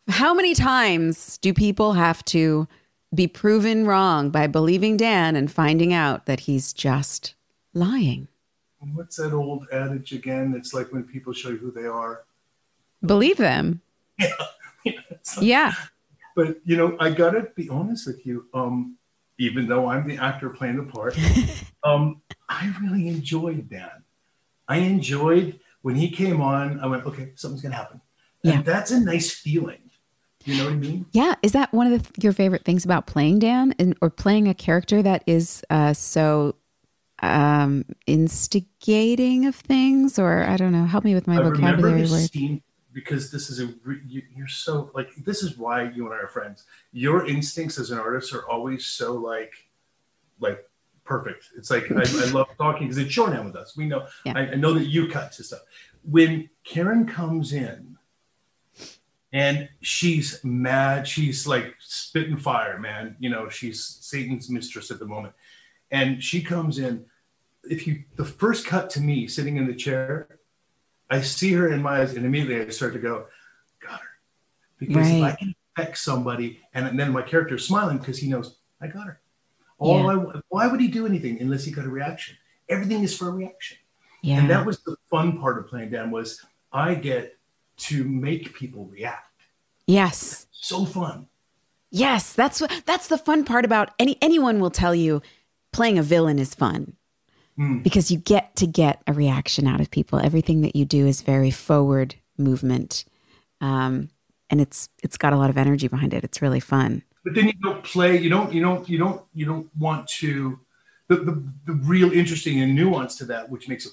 [0.06, 2.68] How many times do people have to
[3.14, 7.34] be proven wrong by believing Dan and finding out that he's just
[7.72, 8.28] lying?
[8.92, 10.52] What's that old adage again?
[10.54, 12.24] It's like when people show you who they are.
[13.02, 13.80] Believe them.
[14.84, 15.72] It's like- Yeah.
[16.36, 18.44] But you know, I gotta be honest with you.
[18.52, 18.98] Um,
[19.38, 21.16] even though I'm the actor playing the part,
[21.84, 23.90] um, I really enjoyed Dan.
[24.68, 26.80] I enjoyed when he came on.
[26.80, 28.00] I went, okay, something's gonna happen,
[28.44, 28.62] and Yeah.
[28.62, 29.78] that's a nice feeling.
[30.46, 31.06] You know what I mean?
[31.12, 31.34] Yeah.
[31.42, 34.52] Is that one of the, your favorite things about playing Dan and, or playing a
[34.52, 36.56] character that is uh, so
[37.22, 40.18] um, instigating of things?
[40.18, 40.84] Or I don't know.
[40.84, 42.30] Help me with my I remember vocabulary the word.
[42.30, 42.62] scene
[42.94, 43.74] because this is a
[44.06, 46.64] you, you're so like this is why you and I are friends.
[46.92, 49.52] Your instincts as an artist are always so like
[50.38, 50.64] like
[51.04, 51.50] perfect.
[51.56, 53.76] It's like I, I love talking because it's shorthand with us.
[53.76, 54.34] We know Yeah.
[54.36, 55.62] I, I know that you cut to stuff.
[56.08, 57.98] When Karen comes in
[59.32, 63.16] and she's mad, she's like spitting fire, man.
[63.18, 65.34] You know, she's Satan's mistress at the moment.
[65.90, 67.06] And she comes in.
[67.68, 70.38] If you the first cut to me sitting in the chair,
[71.14, 73.26] I see her in my eyes, and immediately I start to go,
[73.80, 74.08] got her.
[74.78, 78.56] Because if I can affect somebody, and then my character is smiling because he knows
[78.80, 79.20] I got her.
[79.78, 80.32] All Yeah.
[80.34, 82.36] I, why would he do anything unless he got a reaction?
[82.68, 83.76] Everything is for a reaction.
[84.22, 84.38] Yeah.
[84.38, 86.40] And that was the fun part of playing Dan was
[86.72, 87.38] I get
[87.76, 89.42] to make people react.
[89.86, 90.46] yes.
[90.50, 91.28] So fun.
[91.90, 95.22] Yes, that's what that's the fun part about any anyone will tell you
[95.72, 96.96] playing a villain is fun.
[97.58, 97.82] Mm.
[97.82, 100.18] Because you get to get a reaction out of people.
[100.18, 103.04] Everything that you do is very forward movement.
[103.60, 104.10] Um,
[104.50, 106.24] and it's it's got a lot of energy behind it.
[106.24, 107.02] It's really fun.
[107.24, 108.18] But then you don't play.
[108.18, 108.52] You don't.
[108.52, 108.88] You don't.
[108.88, 109.22] You don't.
[109.34, 110.58] You don't want to.
[111.08, 113.92] The, the the real interesting and nuance to that, which makes it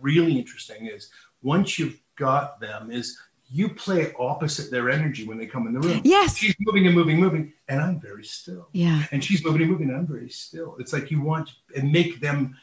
[0.00, 1.10] really interesting, is
[1.42, 3.18] once you've got them, is
[3.50, 6.00] you play opposite their energy when they come in the room.
[6.04, 6.36] Yes.
[6.36, 8.68] She's moving and moving, moving, and I'm very still.
[8.72, 9.04] Yeah.
[9.10, 10.76] And she's moving and moving, and I'm very still.
[10.78, 12.56] It's like you want and make them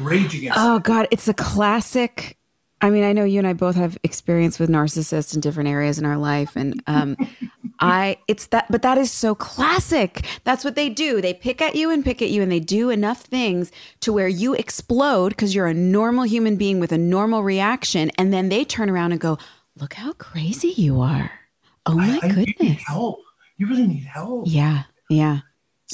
[0.00, 0.58] rage against.
[0.60, 0.78] Oh.
[0.78, 2.36] God, it's a classic.
[2.80, 5.98] I mean, I know you and I both have experience with narcissists in different areas
[5.98, 7.16] in our life, and um,
[7.80, 10.26] I it's that, but that is so classic.
[10.44, 11.20] That's what they do.
[11.22, 14.28] They pick at you and pick at you, and they do enough things to where
[14.28, 18.64] you explode because you're a normal human being with a normal reaction, and then they
[18.64, 19.38] turn around and go,
[19.76, 21.30] "Look how crazy you are!
[21.86, 23.20] Oh my I- I- goodness!" help.
[23.56, 24.44] You really need help.
[24.46, 25.40] Yeah, yeah.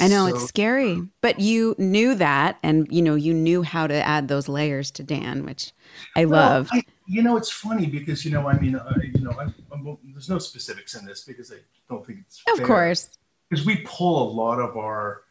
[0.01, 3.87] I know it's So- scary, but you knew that, and you know you knew how
[3.87, 5.73] to add those layers to Dan, which
[6.17, 6.69] I Well, love.
[6.73, 9.99] I, you know, it's funny because you know, I mean, I, you know, I, I'm,
[10.13, 11.57] there's no specifics in this because I
[11.89, 12.67] don't think it's of fair.
[12.67, 13.11] course,
[13.49, 15.23] because we pull a lot of our,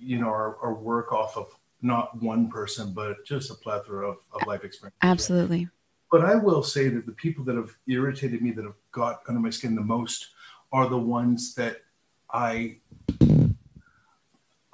[0.00, 1.48] you know, our, our work off of
[1.82, 4.94] not one person, but just a plethora of, of life experience.
[5.02, 5.68] absolutely.
[6.12, 9.40] But I will say that the people that have irritated me, that have got under
[9.40, 10.28] my skin the most,
[10.70, 11.78] are the ones that
[12.32, 12.76] I,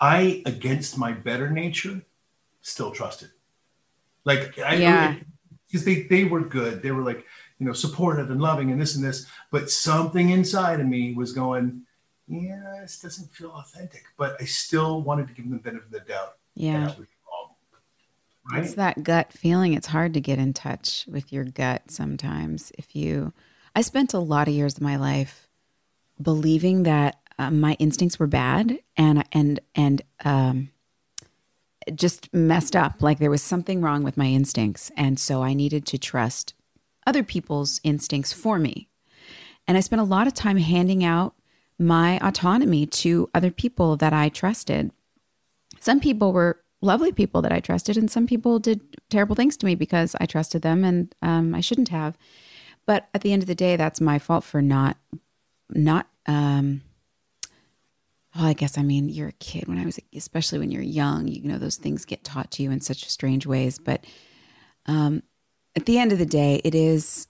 [0.00, 2.02] I against my better nature,
[2.61, 3.30] still trusted.
[4.24, 5.16] Like I, Yeah.
[5.66, 6.82] because they they were good.
[6.82, 7.24] They were like
[7.58, 9.26] you know supportive and loving and this and this.
[9.50, 11.82] But something inside of me was going,
[12.28, 14.04] yeah, this doesn't feel authentic.
[14.16, 16.37] But I still wanted to give them the benefit of the doubt.
[16.54, 17.54] Yeah, that was wrong.
[18.52, 18.64] Right?
[18.64, 19.74] it's that gut feeling.
[19.74, 22.70] It's hard to get in touch with your gut sometimes.
[22.78, 23.32] If you,
[23.74, 25.48] I spent a lot of years of my life
[26.20, 30.70] believing that uh, my instincts were bad and and and um,
[31.94, 33.01] just messed up.
[33.01, 36.55] Like there was something wrong with my instincts, and so I needed to trust
[37.07, 38.88] other people's instincts for me.
[39.66, 41.35] And I spent a lot of time handing out
[41.79, 44.90] my autonomy to other people that I trusted.
[45.81, 49.66] Some people were lovely people that I trusted, and some people did terrible things to
[49.66, 52.18] me because I trusted them and um, I shouldn't have.
[52.85, 54.96] But at the end of the day, that's my fault for not,
[55.70, 56.09] not.
[56.27, 56.83] Um,
[58.38, 59.66] well, I guess I mean you're a kid.
[59.66, 62.70] When I was, especially when you're young, you know those things get taught to you
[62.70, 63.81] in such strange ways.
[63.81, 64.05] But
[64.87, 65.24] um,
[65.74, 67.27] at the end of the day, it is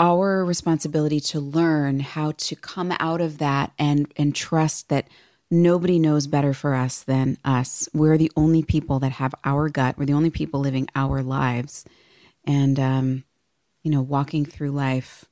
[0.00, 5.06] our responsibility to learn how to come out of that and and trust that
[5.48, 7.88] nobody knows better for us than us.
[7.94, 9.96] We're the only people that have our gut.
[9.96, 11.84] We're the only people living our lives,
[12.44, 13.24] and um,
[13.84, 15.26] you know, walking through life,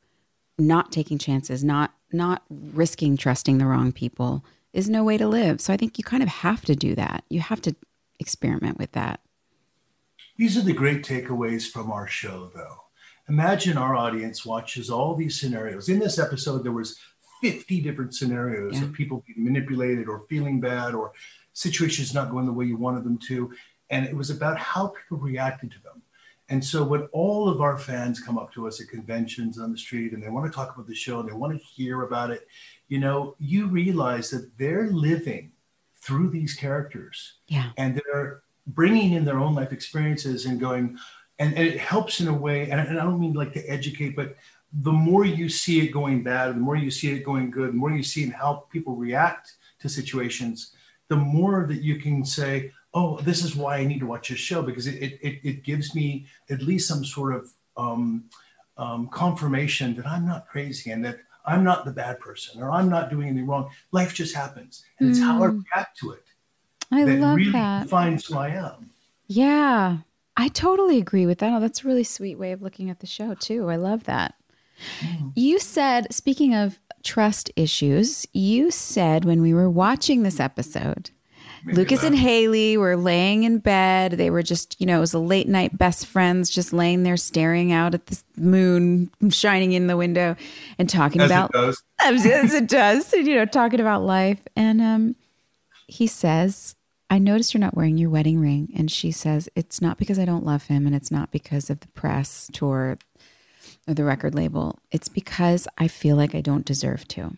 [0.57, 5.61] not taking chances, not not risking trusting the wrong people is no way to live.
[5.61, 7.25] So I think you kind of have to do that.
[7.29, 7.75] You have to
[8.19, 9.21] experiment with that.
[10.37, 12.77] These are the great takeaways from our show, though.
[13.29, 15.89] Imagine our audience watches all these scenarios.
[15.89, 16.99] In this episode, there was
[17.43, 18.85] 50 different scenarios Yeah.
[18.85, 21.13] of people being manipulated or feeling bad or
[21.53, 23.53] situations not going the way you wanted them to.
[23.91, 26.00] And it was about how people reacted to them.
[26.51, 29.79] And so when all of our fans come up to us at conventions on the
[29.79, 32.31] street and they want to talk about the show and they want to hear about
[32.31, 32.47] it,
[32.89, 35.53] you know, you realize that they're living
[36.03, 37.71] through these characters Yeah.
[37.77, 40.99] and they're bringing in their own life experiences and going
[41.39, 44.15] and, and it helps in a way and, and i don't mean like to educate
[44.15, 44.37] but
[44.73, 47.77] the more you see it going bad the more you see it going good the
[47.77, 50.75] more you see how people react to situations
[51.09, 54.39] the more that you can say oh this is why i need to watch this
[54.39, 58.25] show because it, it, it, it gives me at least some sort of um,
[58.77, 62.89] um, confirmation that i'm not crazy and that i'm not the bad person or i'm
[62.89, 66.25] not doing anything wrong life just happens and it's how i react to it
[66.93, 67.85] I that love really that.
[67.85, 68.91] defines who I am.
[69.27, 69.99] Yeah,
[70.37, 71.53] I totally agree with that.
[71.53, 73.71] Oh, that's a really sweet way of looking at the show, too.
[73.71, 74.35] I love that.
[75.35, 81.11] You said, speaking of trust issues, you said when we were watching this episode,
[81.65, 84.13] Lucas and Haley were laying in bed.
[84.13, 87.17] They were just, you know, it was a late night best friends, just laying there
[87.17, 90.37] staring out at the moon shining in the window
[90.79, 91.83] and talking As about it does.
[92.03, 94.41] as, it does, you know, talking about life.
[94.57, 95.17] And um,
[95.87, 96.77] he says,
[97.11, 98.73] I noticed you're not wearing your wedding ring.
[98.77, 101.81] And she says, It's not because I don't love him and it's not because of
[101.81, 102.99] the press tour
[103.87, 104.79] or the record label.
[104.91, 107.37] It's because I feel like I don't deserve to.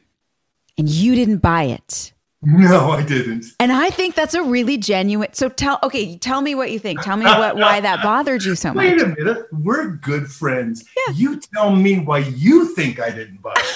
[0.78, 2.12] And you didn't buy it.
[2.44, 3.46] No, I didn't.
[3.60, 5.32] And I think that's a really genuine.
[5.32, 7.00] So tell, okay, tell me what you think.
[7.00, 8.84] Tell me what, why that bothered you so much.
[8.84, 9.46] Wait a minute.
[9.52, 10.84] We're good friends.
[11.14, 13.74] You tell me why you think I didn't buy it.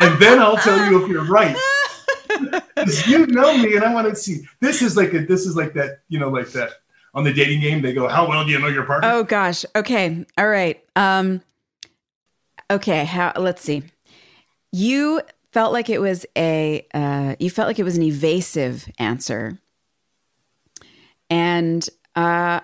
[0.00, 1.56] and then I'll tell you if you're right.
[3.06, 4.44] you know me and I want to see.
[4.60, 6.72] This is like a this is like that, you know, like that
[7.14, 9.08] on the dating game, they go, How well do you know your partner?
[9.12, 9.64] Oh gosh.
[9.76, 10.26] Okay.
[10.36, 10.82] All right.
[10.96, 11.42] Um
[12.68, 13.84] okay, how let's see.
[14.72, 15.22] You
[15.54, 19.60] felt like it was a uh you felt like it was an evasive answer.
[21.30, 22.60] And uh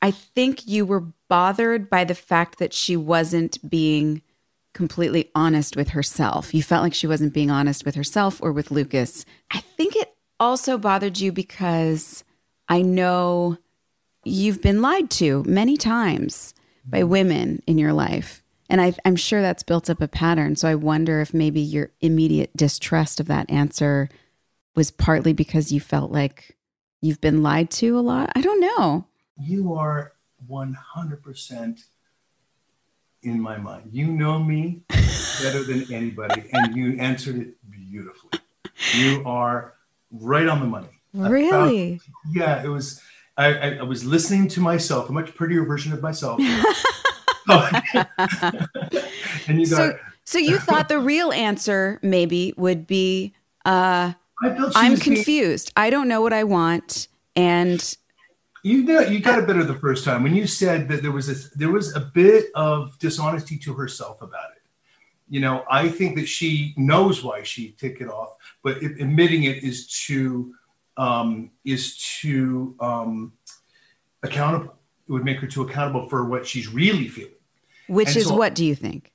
[0.00, 4.22] I think you were bothered by the fact that she wasn't being
[4.72, 6.54] completely honest with herself.
[6.54, 9.26] You felt like she wasn't being honest with herself or with Lucas.
[9.50, 12.22] I think it also bothered you because
[12.68, 13.58] I know
[14.24, 16.54] you've been lied to many times
[16.86, 18.39] by women in your life.
[18.70, 20.56] And i am sure that's built up a pattern.
[20.56, 24.08] So I wonder if maybe your immediate distrust of that answer
[24.76, 26.56] was partly because you felt like
[27.00, 28.30] you've been lied to a lot.
[28.34, 29.06] I don't know.
[29.38, 30.12] You are
[30.48, 31.84] 100%
[33.22, 33.90] in my mind.
[33.92, 34.82] You know me
[35.42, 38.40] better than anybody, and you answered it beautifully.
[38.94, 39.74] You are
[40.10, 40.88] right on the money.
[41.12, 41.94] Really?
[41.94, 42.02] About,
[42.32, 43.02] yeah, it was.
[43.36, 46.40] I, I, I, was listening to myself, a much prettier version of myself.
[49.48, 53.34] and you got, so, so you thought the real answer maybe would be,
[53.64, 55.72] uh, I'm confused.
[55.74, 57.96] Being, I don't know what I want, and
[58.62, 61.28] you know, you got it better the first time when you said that there was
[61.28, 64.62] a there was a bit of dishonesty to herself about it.
[65.28, 69.44] You know, I think that she knows why she took it off, but it, admitting
[69.44, 70.54] it is to
[70.96, 73.32] um, is to um,
[74.22, 74.74] accountable.
[75.08, 77.32] It would make her too accountable for what she's really feeling.
[77.90, 79.12] Which and is so, what do you think?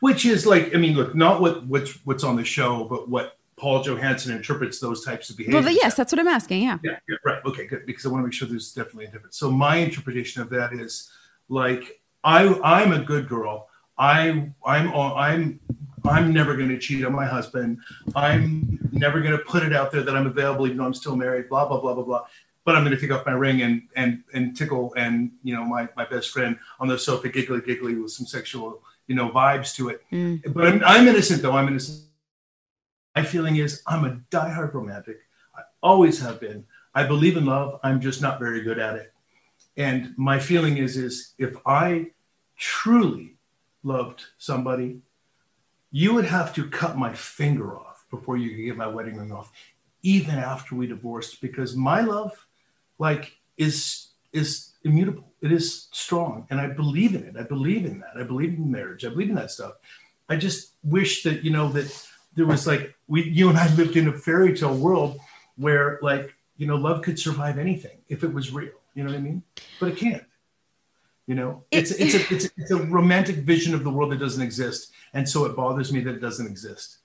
[0.00, 3.36] Which is like, I mean, look, not what what's what's on the show, but what
[3.56, 5.64] Paul Johansson interprets those types of behaviors.
[5.64, 6.62] Well, yes, that's what I'm asking.
[6.62, 6.78] Yeah.
[6.82, 6.98] yeah.
[7.08, 7.16] Yeah.
[7.24, 7.44] Right.
[7.44, 7.66] Okay.
[7.66, 7.86] Good.
[7.86, 9.36] Because I want to make sure there's definitely a difference.
[9.36, 11.10] So my interpretation of that is
[11.48, 13.68] like I I'm a good girl.
[13.96, 15.60] I I'm I'm
[16.04, 17.78] I'm never going to cheat on my husband.
[18.16, 21.14] I'm never going to put it out there that I'm available even though I'm still
[21.14, 21.48] married.
[21.48, 22.24] Blah blah blah blah blah.
[22.64, 25.64] But I'm going to take off my ring and and and tickle and you know
[25.64, 29.74] my my best friend on the sofa, giggly giggly with some sexual you know vibes
[29.76, 30.02] to it.
[30.12, 30.54] Mm.
[30.54, 31.52] But I'm, I'm innocent though.
[31.52, 32.04] I'm innocent
[33.14, 35.20] my feeling is I'm a diehard romantic.
[35.54, 36.64] I always have been.
[36.94, 37.78] I believe in love.
[37.82, 39.12] I'm just not very good at it.
[39.76, 42.10] And my feeling is, is if I
[42.56, 43.36] truly
[43.82, 45.00] loved somebody,
[45.90, 49.32] you would have to cut my finger off before you could get my wedding ring
[49.32, 49.52] off,
[50.02, 52.46] even after we divorced, because my love,
[52.98, 55.32] like, is is immutable.
[55.40, 57.36] It is strong, and I believe in it.
[57.36, 58.16] I believe in that.
[58.18, 59.04] I believe in marriage.
[59.04, 59.74] I believe in that stuff.
[60.28, 63.96] I just wish that you know that there was like we you and I lived
[63.96, 65.20] in a fairy tale world
[65.56, 68.72] where like you know love could survive anything if it was real.
[68.94, 69.42] You know what I mean?
[69.80, 70.24] But it can't.
[71.26, 74.18] You know, it's it's a it's a, it's a romantic vision of the world that
[74.18, 76.98] doesn't exist, and so it bothers me that it doesn't exist.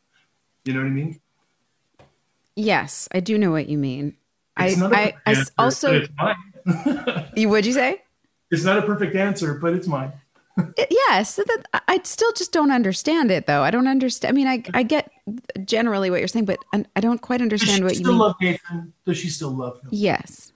[0.66, 1.22] You know what I mean?
[2.56, 4.18] Yes, I do know what you mean.
[4.58, 6.02] I I, I also.
[7.36, 8.02] you would you say?
[8.52, 10.14] It's not a perfect answer, but it's mine.
[10.90, 13.62] yes, that, I still just don't understand it though.
[13.62, 14.34] I don't understand.
[14.34, 15.12] I mean, I I get
[15.66, 18.20] generally what you're saying, but I don't quite understand what you still mean.
[18.20, 18.94] Love Nathan?
[19.06, 19.90] Does she still love him?
[19.92, 20.54] Yes.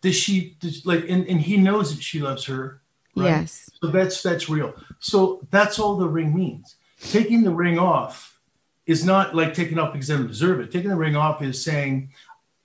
[0.00, 2.80] Does she does, like and, and he knows that she loves her?
[3.16, 3.26] Right?
[3.26, 3.68] Yes.
[3.82, 4.74] So that's that's real.
[4.98, 6.76] So that's all the ring means.
[7.02, 8.40] Taking the ring off
[8.86, 10.70] is not like taking off because I don't deserve it.
[10.70, 12.10] Taking the ring off is saying,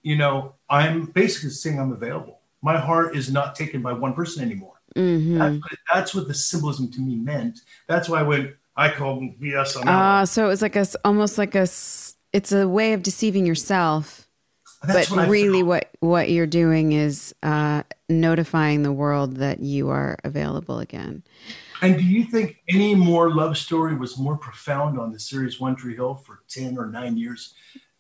[0.06, 2.40] you know, I'm basically saying I'm available.
[2.62, 4.80] My heart is not taken by one person anymore.
[4.96, 5.40] Mm-hmm.
[5.40, 7.62] That's, what, that's, what, the symbolism to me meant.
[7.88, 9.92] That's why when I called BS on that.
[9.92, 11.68] Uh, so it was like a almost like a
[12.34, 14.28] it's a way of deceiving yourself.
[14.84, 19.90] That's but what really, what what you're doing is uh, notifying the world that you
[19.90, 21.24] are available again.
[21.82, 25.76] And do you think any more love story was more profound on the series One
[25.76, 27.56] Tree Hill for ten or nine years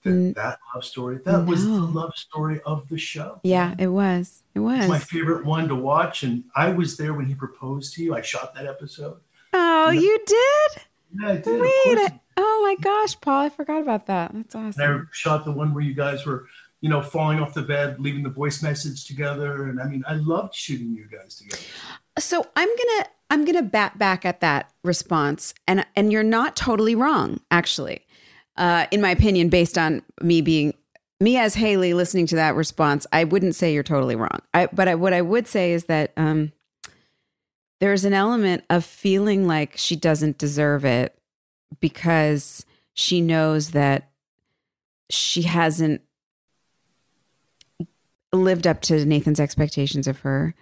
[0.05, 0.35] than mm.
[0.35, 1.19] that love story?
[1.25, 1.43] That no.
[1.43, 3.41] was the love story of the show.
[3.43, 4.43] Yeah, it was.
[4.53, 7.95] It was it's my favorite one to watch, and I was there when he proposed
[7.95, 8.15] to you.
[8.15, 9.17] I shot that episode.
[9.51, 10.83] Oh, you, you did?
[11.19, 11.61] Yeah, I did.
[11.61, 14.31] Wait, oh my gosh, Paul, I forgot about that.
[14.33, 14.81] That's awesome.
[14.81, 16.47] And I shot the one where you guys were,
[16.81, 20.13] you know, falling off the bed, leaving the voice message together, and I mean, I
[20.13, 21.63] loved shooting you guys together.
[22.19, 26.93] So I'm gonna I'm gonna bat back at that response, and and you're not totally
[26.93, 28.04] wrong, actually,
[28.57, 30.73] uh, in my opinion, based on me being
[31.19, 33.07] me as Haley listening to that response.
[33.11, 34.39] I wouldn't say you're totally wrong.
[34.53, 36.51] I, but I, what I would say is that um,
[37.79, 41.17] there's an element of feeling like she doesn't deserve it
[41.79, 44.09] because she knows that
[45.09, 46.01] she hasn't
[48.33, 50.53] lived up to Nathan's expectations of her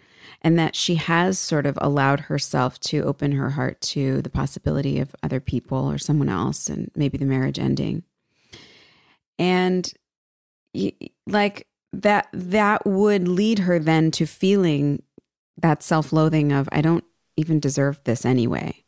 [0.44, 5.00] and that she has sort of allowed herself to open her heart to the possibility
[5.00, 8.04] of other people or someone else and maybe the marriage ending.
[9.40, 9.92] And
[11.26, 15.02] like that that would lead her then to feeling
[15.58, 17.06] that self-loathing of I don't
[17.38, 18.84] even deserve this anyway.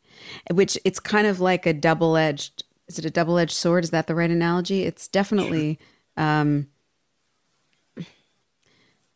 [0.50, 3.82] Which it's kind of like a double-edged is it a double-edged sword?
[3.82, 4.82] Is that the right analogy?
[4.82, 5.78] It's definitely
[6.18, 6.68] um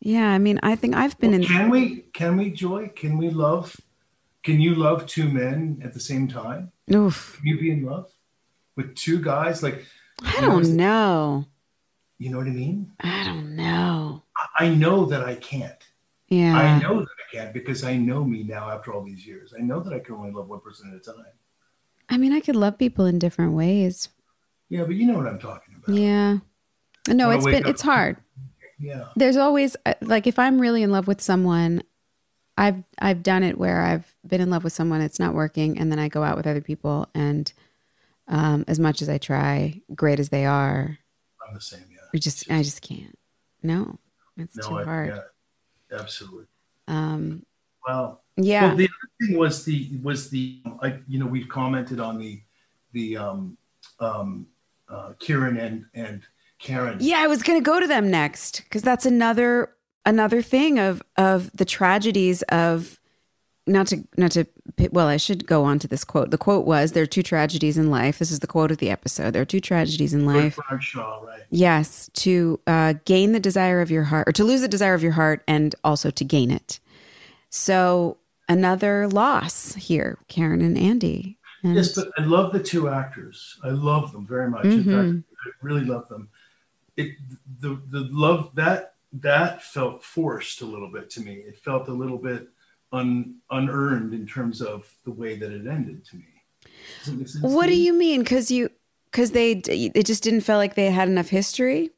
[0.01, 1.43] Yeah, I mean, I think I've been in.
[1.43, 2.05] Can we?
[2.13, 2.91] Can we, Joy?
[2.95, 3.75] Can we love?
[4.43, 6.71] Can you love two men at the same time?
[6.91, 8.09] Oof, Can you be in love
[8.75, 9.61] with two guys?
[9.61, 9.85] Like,
[10.23, 11.45] I you know, don't.
[12.17, 12.91] You know what I mean?
[12.99, 14.23] I don't know.
[14.59, 15.77] I- know that I can't.
[16.27, 16.55] Yeah.
[16.57, 19.53] I know that I can't because I know me now after all these years.
[19.57, 21.25] I know that I can only love one person at a time.
[22.09, 24.09] I mean, I could love people in different ways.
[24.69, 25.95] Yeah, but you know what I'm talking about.
[25.95, 26.37] Yeah.
[27.07, 28.17] No, it's been up- it's hard.
[28.81, 29.05] Yeah.
[29.15, 31.83] There's always uh, like if I'm really in love with someone,
[32.57, 35.91] I've I've done it where I've been in love with someone, it's not working, and
[35.91, 37.51] then I go out with other people, and
[38.27, 40.97] um, as much as I try, great as they are,
[41.47, 41.85] I'm the same.
[41.91, 41.97] Yeah.
[42.13, 43.17] we just I just can't.
[43.63, 43.99] No,
[44.37, 45.07] it's No, too I, hard.
[45.91, 46.45] yeah, absolutely.
[46.87, 47.45] Um,
[47.87, 48.19] Wow.
[48.37, 48.67] yeah.
[48.67, 52.41] Well, the other thing was the was the I, you know we've commented on the
[52.93, 53.57] the um
[53.99, 54.47] um
[54.89, 56.21] uh, Kieran and and
[56.61, 56.97] Karen.
[56.99, 59.71] Yeah, I was going to go to them next because that's another
[60.05, 62.99] another thing of of the tragedies of
[63.67, 64.45] not to not to
[64.91, 66.31] well, I should go on to this quote.
[66.31, 68.19] The quote was there are two tragedies in life.
[68.19, 69.31] This is the quote of the episode.
[69.31, 70.57] There are two tragedies in life.
[70.79, 71.41] Shaw, right?
[71.49, 75.03] Yes, to uh, gain the desire of your heart, or to lose the desire of
[75.03, 76.79] your heart, and also to gain it.
[77.49, 78.17] So
[78.49, 81.37] another loss here, Karen and Andy.
[81.63, 83.59] And Yes, but I love the two actors.
[83.63, 84.65] I love them very much.
[84.65, 84.89] Mm-hmm.
[84.89, 86.29] In fact, I really love them.
[86.97, 87.15] It
[87.59, 91.33] the the love that that felt forced a little bit to me.
[91.35, 92.47] It felt a little bit
[92.91, 96.25] un, unearned in terms of the way that it ended to me.
[96.99, 97.93] Does it make sense what to do you?
[97.93, 98.21] you mean?
[98.21, 98.69] Because you
[99.11, 101.91] because they it just didn't feel like they had enough history.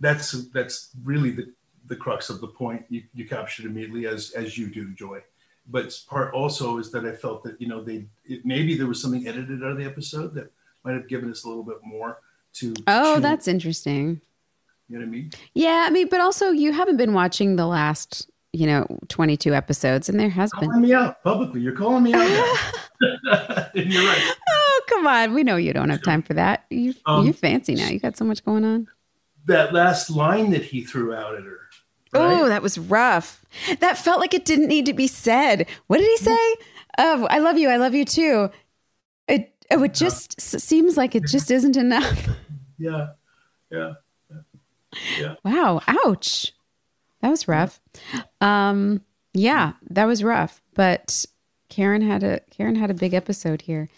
[0.00, 1.52] that's that's really the
[1.86, 5.20] the crux of the point you, you captured immediately as as you do joy
[5.68, 9.00] but part also is that i felt that you know they it, maybe there was
[9.00, 10.50] something edited out of the episode that
[10.84, 12.18] might have given us a little bit more
[12.54, 14.20] to Oh, chew- that's interesting.
[14.88, 17.66] you know what i mean Yeah, I mean, but also you haven't been watching the
[17.66, 20.68] last, you know, 22 episodes, and there has been.
[20.70, 22.22] calling me out publicly you're calling me out
[23.74, 25.34] and you're right Oh, come on.
[25.34, 26.64] We know you don't have time for that.
[26.70, 27.88] You, Um, you're fancy now.
[27.88, 28.88] You got so much going on.
[29.46, 31.58] that last line that he threw out at her
[32.12, 33.44] Oh, that was rough.
[33.78, 35.68] That felt like it didn't need to be said.
[35.86, 36.56] What did he say?
[36.98, 37.68] Oh, I love you.
[37.68, 38.50] I love you too.
[39.28, 42.28] It, it just s- seems like it just isn't enough.
[42.78, 43.08] yeah
[43.70, 43.92] yeah
[45.18, 45.34] Yeah.
[45.44, 45.80] Wow.
[45.86, 46.52] Ouch.
[47.22, 47.80] That was rough.
[48.40, 49.02] Um,
[49.34, 50.60] yeah, that was rough.
[50.74, 51.24] But
[51.68, 53.88] Karen had a Karen had a big episode here.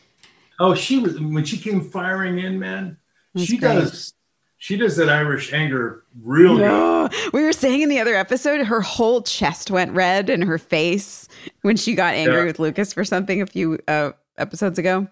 [0.60, 2.98] oh she was when she came firing in man
[3.34, 3.74] That's she great.
[3.74, 4.12] does
[4.58, 8.66] she does that irish anger real good Oh, we were saying in the other episode,
[8.66, 11.26] her whole chest went red and her face
[11.62, 12.44] when she got angry Yeah.
[12.44, 15.08] with Lucas for something a few uh, episodes ago.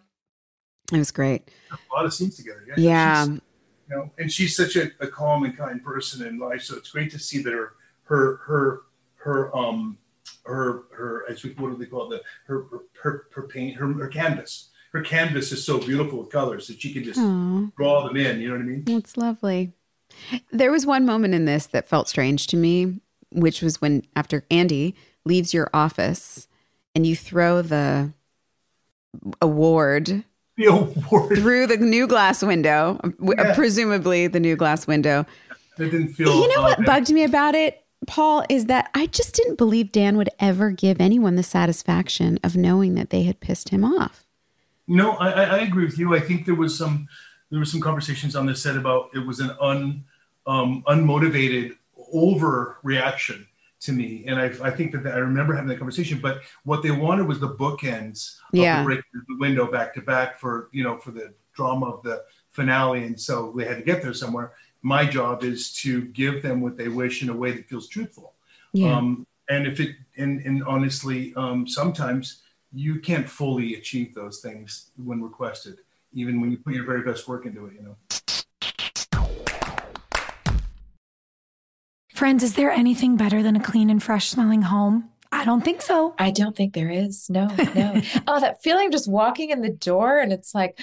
[0.97, 1.49] It was great.
[1.70, 2.64] a lot of scenes together.
[2.66, 2.74] Yeah.
[2.76, 3.24] Yeah.
[3.26, 3.41] You
[3.88, 6.62] know, and she's such a, a calm and kind person in life.
[6.62, 7.74] So it's great to see that her,
[8.05, 8.80] her, her,
[9.16, 9.99] her, um,
[10.45, 12.16] her, her, as we, what do they call it?
[12.16, 12.66] The, her,
[13.03, 14.70] her, her, paint, her, her canvas.
[14.93, 18.41] Her canvas is so beautiful with colors that she can just Aw, draw them in.
[18.41, 18.84] You know what I mean?
[18.84, 19.72] that's lovely.
[20.51, 24.45] There was one moment in this that felt strange to me, which was when after
[24.51, 26.49] Andy leaves your office
[26.95, 28.12] and you throw the
[29.41, 30.24] award
[30.61, 31.38] The award.
[31.38, 33.54] through the new glass window, Yeah.
[33.54, 35.24] presumably the new glass window.
[35.78, 36.28] That didn't feel.
[36.34, 39.90] You know uh, what bugged me about it, Paul, is that I just didn't believe
[39.92, 44.26] Dan would ever give anyone the satisfaction of knowing that they had pissed him off.
[44.86, 46.14] No, I, I I agree with you.
[46.14, 47.08] I think there was some
[47.50, 50.04] there was some conversations on this set about it was an un
[50.46, 51.76] um, unmotivated
[52.14, 53.46] overreaction
[53.80, 56.20] to me, and I, I think that I remember having that conversation.
[56.20, 58.84] But what they wanted was the bookends of Yeah.
[58.84, 63.04] the the window back to back for you know for the drama of the finale,
[63.04, 64.52] and so they had to get there somewhere.
[64.82, 68.34] My job is to give them what they wish in a way that feels truthful.
[68.72, 68.96] Yeah.
[68.96, 74.90] Um, and if it and, and honestly, um, sometimes you can't fully achieve those things
[74.96, 75.78] when requested,
[76.12, 77.74] even when you put your very best work into it.
[77.74, 77.96] You know.
[82.20, 85.08] Friends, is there anything better than a clean and fresh smelling home?
[85.32, 86.14] I don't think so.
[86.18, 87.30] I don't think there is.
[87.30, 88.02] No, no.
[88.26, 90.78] oh, that feeling of just walking in the door and it's like,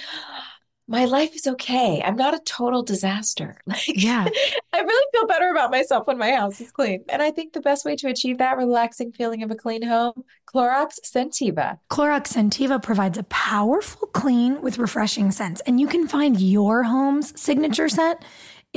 [0.87, 2.01] my life is okay.
[2.03, 3.61] I'm not a total disaster.
[3.67, 4.27] Like, Yeah.
[4.73, 7.03] I really feel better about myself when my house is clean.
[7.07, 10.23] And I think the best way to achieve that relaxing feeling of a clean home,
[10.51, 11.77] Clorox Scentiva.
[11.91, 17.39] Clorox Scentiva provides a powerful clean with refreshing scents, and you can find your home's
[17.39, 18.23] signature scent.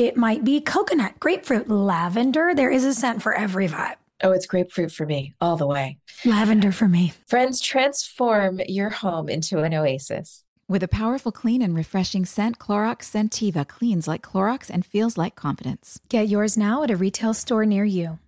[0.00, 2.54] It might be coconut, grapefruit, lavender.
[2.54, 3.96] There is a scent for every vibe.
[4.22, 5.98] Oh, it's grapefruit for me all the way.
[6.24, 7.12] Lavender for me.
[7.26, 10.42] Friends, transform your home into an oasis.
[10.66, 15.34] With a powerful clean and refreshing scent, Clorox Scentiva cleans like Clorox and feels like
[15.34, 16.00] confidence.
[16.08, 18.18] Get yours now at a retail store near you.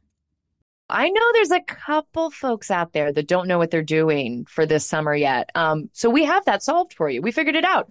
[0.91, 4.67] I know there's a couple folks out there that don't know what they're doing for
[4.67, 5.49] this summer yet.
[5.55, 7.23] Um, so we have that solved for you.
[7.23, 7.91] We figured it out.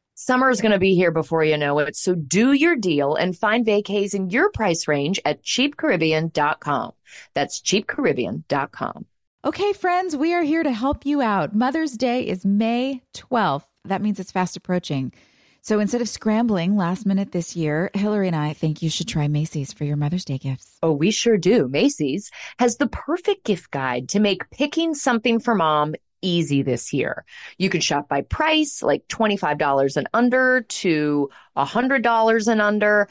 [0.23, 1.95] Summer is going to be here before you know it.
[1.95, 6.91] So do your deal and find vacays in your price range at cheapcaribbean.com.
[7.33, 9.05] That's cheapcaribbean.com.
[9.43, 11.55] Okay, friends, we are here to help you out.
[11.55, 13.65] Mother's Day is May 12th.
[13.85, 15.11] That means it's fast approaching.
[15.63, 19.27] So instead of scrambling last minute this year, Hilarie and I think you should try
[19.27, 20.77] Macy's for your Mother's Day gifts.
[20.83, 21.67] Oh, we sure do.
[21.67, 27.25] Macy's has the perfect gift guide to make picking something for mom easy this year.
[27.57, 33.07] You can shop by price, like $25 and under to $100 and under,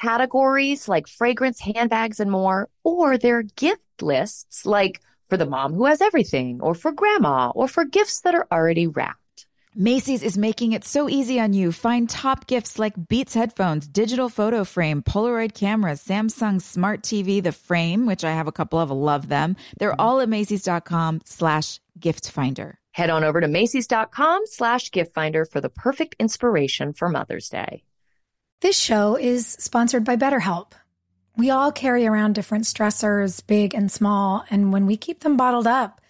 [0.00, 5.84] categories like fragrance, handbags, and more, or their gift lists like for the mom who
[5.84, 9.46] has everything, or for grandma, or for gifts that are already wrapped.
[9.74, 11.70] Macy's is making it so easy on you.
[11.70, 17.52] Find top gifts like Beats headphones, digital photo frame, Polaroid cameras, Samsung smart TV, the
[17.52, 19.54] frame, which I have a couple of, love them.
[19.78, 20.00] They're mm-hmm.
[20.00, 22.78] all at Macy's.com slash gift finder.
[22.92, 27.84] Head on over to Macy's.com slash gift finder for the perfect inspiration for Mother's Day.
[28.60, 30.72] This show is sponsored by BetterHelp.
[31.36, 35.68] We all carry around different stressors, big and small, and when we keep them bottled
[35.68, 36.00] up,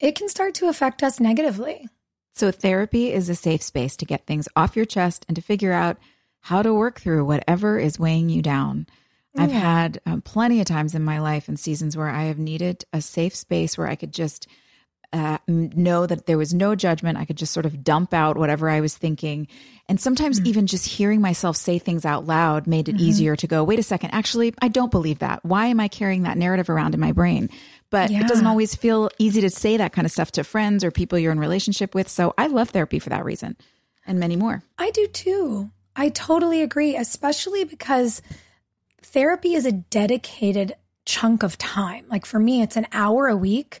[0.00, 1.88] it can start to affect us negatively.
[2.34, 5.72] So therapy is a safe space to get things off your chest and to figure
[5.72, 5.98] out
[6.40, 8.86] how to work through whatever is weighing you down.
[9.36, 12.84] I've had um, plenty of times in my life and seasons where I have needed
[12.92, 14.46] a safe space where I could just
[15.12, 17.18] uh, know that there was no judgment.
[17.18, 19.46] I could just sort of dump out whatever I was thinking.
[19.88, 23.62] And sometimes even just hearing myself say things out loud made it easier to go,
[23.62, 25.44] wait a second, actually, I don't believe that.
[25.44, 27.50] Why am I carrying that narrative around in my brain?
[27.90, 30.90] But it doesn't always feel easy to say that kind of stuff to friends or
[30.90, 32.08] people you're in relationship with.
[32.08, 33.56] So I love therapy for that reason
[34.06, 34.62] and many more.
[34.78, 35.70] I do too.
[35.94, 38.22] I totally agree, especially because
[39.02, 42.06] therapy is a dedicated chunk of time.
[42.08, 43.80] Like for me, it's an hour a week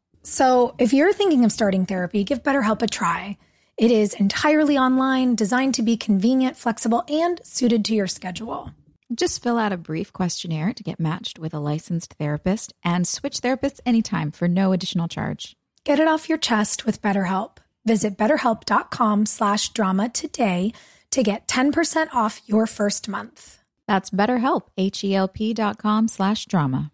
[0.23, 3.37] So if you're thinking of starting therapy, give BetterHelp a try.
[3.77, 8.71] It is entirely online, designed to be convenient, flexible, and suited to your schedule.
[9.13, 13.39] Just fill out a brief questionnaire to get matched with a licensed therapist and switch
[13.41, 15.57] therapists anytime for no additional charge.
[15.83, 17.57] Get it off your chest with BetterHelp.
[17.85, 20.71] Visit betterhelp.com slash drama today
[21.09, 23.57] to get 10% off your first month.
[23.87, 26.91] That's BetterHelp, H-E-L-P dot com slash drama.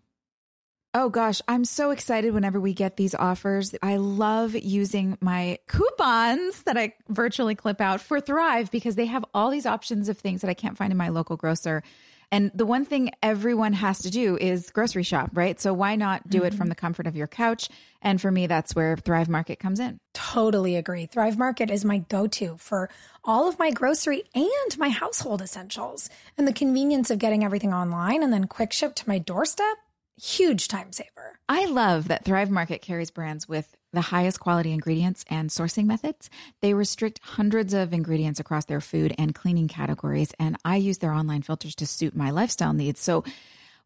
[0.99, 3.75] Oh gosh, I'm so excited whenever we get these offers.
[3.83, 9.23] I love using my coupons that I virtually clip out for Thrive because they have
[9.31, 11.83] all these options of things that I can't find in my local grocer.
[12.31, 15.61] And the one thing everyone has to do is grocery shop, right?
[15.61, 16.69] So why not do it from mm-hmm.
[16.69, 17.69] the comfort of your couch?
[18.01, 19.99] And for me, that's where Thrive Market comes in.
[20.15, 21.05] Totally agree.
[21.05, 22.89] Thrive Market is my go to for
[23.23, 26.09] all of my grocery and my household essentials.
[26.39, 29.77] And the convenience of getting everything online and then quick ship to my doorstep,
[30.21, 31.39] huge time saver.
[31.47, 36.29] I love that Thrive Market carries brands with the highest quality ingredients and sourcing methods.
[36.61, 41.13] They restrict hundreds of ingredients across their food and cleaning categories, and I use their
[41.13, 42.99] online filters to suit my lifestyle needs.
[42.99, 43.23] So,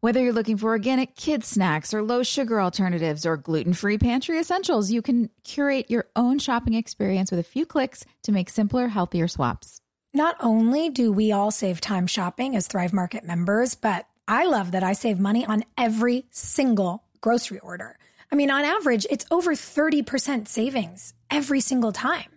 [0.00, 4.90] whether you're looking for organic kids snacks or low sugar alternatives or gluten-free pantry essentials,
[4.90, 9.28] you can curate your own shopping experience with a few clicks to make simpler, healthier
[9.28, 9.80] swaps.
[10.12, 14.70] Not only do we all save time shopping as Thrive Market members, but I love
[14.70, 17.98] that I save money on every single grocery order.
[18.32, 22.30] I mean, on average, it's over 30% savings every single time.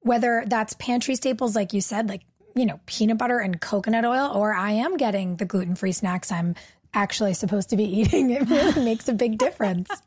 [0.00, 2.22] Whether that's pantry staples, like you said, like,
[2.56, 6.32] you know, peanut butter and coconut oil, or I am getting the gluten free snacks
[6.32, 6.56] I'm
[6.92, 8.30] actually supposed to be eating.
[8.30, 9.90] It really makes a big difference.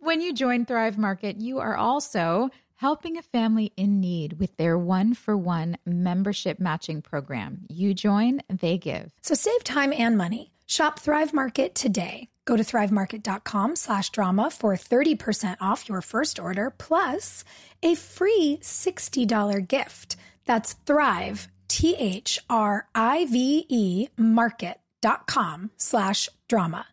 [0.00, 2.50] When you join Thrive Market, you are also
[2.80, 7.66] helping a family in need with their one for one membership matching program.
[7.68, 9.12] You join, they give.
[9.22, 10.52] So save time and money.
[10.66, 12.28] Shop Thrive Market today.
[12.46, 17.44] Go to thrivemarket.com slash drama for 30% off your first order plus
[17.82, 20.16] a free $60 gift.
[20.46, 26.86] That's Thrive, T H R I V E market.com slash drama.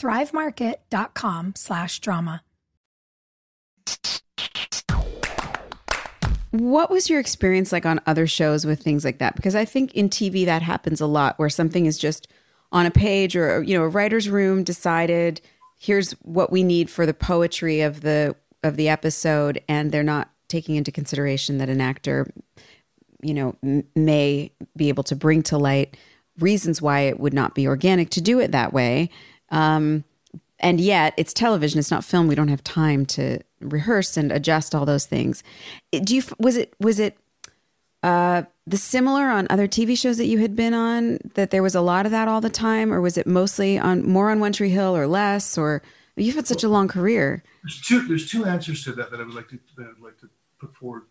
[0.00, 2.42] Thrivemarket.com slash drama.
[6.54, 9.34] What was your experience like on other shows with things like that?
[9.34, 12.28] Because I think in TV that happens a lot where something is just
[12.70, 15.40] on a page or you know a writer's room decided
[15.76, 20.30] here's what we need for the poetry of the of the episode and they're not
[20.46, 22.32] taking into consideration that an actor
[23.20, 25.96] you know m- may be able to bring to light
[26.38, 29.10] reasons why it would not be organic to do it that way
[29.50, 30.04] um,
[30.58, 34.74] and yet it's television it's not film we don't have time to rehearse and adjust
[34.74, 35.42] all those things
[36.02, 37.18] do you was it was it
[38.02, 41.74] uh, the similar on other TV shows that you had been on that there was
[41.74, 44.52] a lot of that all the time or was it mostly on more on One
[44.52, 45.80] Tree Hill or less or
[46.14, 48.06] you've had such a long career There's two.
[48.06, 50.28] There's two answers to that that I would like to that I'd like to
[50.60, 51.04] put forward.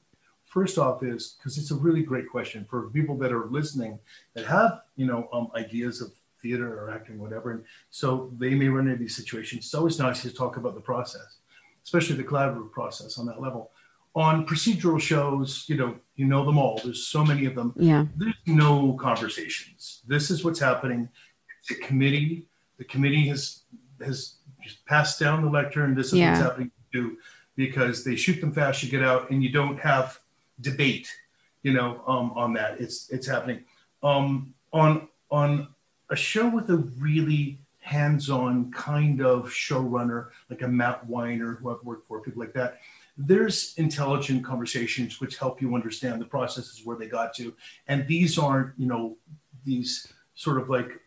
[0.46, 3.98] First off, is because it's a really great question for people that are listening
[4.36, 6.12] that have you know um, ideas of
[6.44, 9.66] theater or acting, whatever, and so they may run into these situations.
[9.66, 11.38] It's always nice to talk about the process,
[11.84, 13.72] especially the collaborative process on that level.
[14.16, 16.80] On procedural shows, you know, you know them all.
[16.84, 17.74] There's so many of them.
[17.76, 20.04] yeah There's no conversations.
[20.08, 21.10] This is what's happening.
[21.62, 22.46] It's a committee.
[22.78, 23.64] The committee has
[24.06, 25.96] has just passed down the lectern.
[25.96, 26.32] This is Yeah.
[26.32, 27.18] what's happening to do
[27.56, 28.84] because they shoot them fast.
[28.84, 30.20] You get out and you don't have
[30.62, 31.08] debate.
[31.64, 32.80] You know, um, on that.
[32.82, 33.64] It's it's happening.
[34.04, 35.73] Um, on on
[36.14, 41.84] a show with a really hands-on kind of showrunner, like a Matt Weiner, who I've
[41.84, 42.80] worked for, people like that.
[43.18, 47.54] There's intelligent conversations which help you understand the processes where they got to,
[47.88, 49.18] and these aren't, you know,
[49.66, 51.02] these sort of like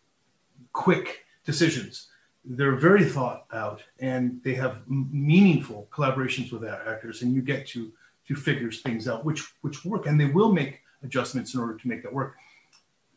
[0.72, 2.08] quick decisions.
[2.44, 7.92] They're very thought out, and they have meaningful collaborations with actors, and you get to
[8.28, 11.88] to figure things out which which work, and they will make adjustments in order to
[11.88, 12.36] make that work.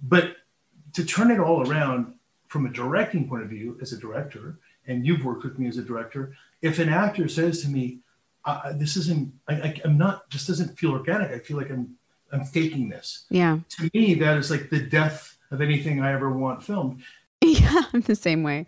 [0.01, 0.37] But
[0.93, 2.13] to turn it all around
[2.47, 5.77] from a directing point of view as a director, and you've worked with me as
[5.77, 7.99] a director, if an actor says to me,
[8.45, 11.31] uh, "This isn't, I, I, I'm not, this doesn't feel organic.
[11.31, 11.95] I feel like I'm,
[12.31, 16.31] I'm faking this." yeah To me, that is like the death of anything I ever
[16.31, 17.01] want filmed.
[17.41, 18.65] yeah I'm the same way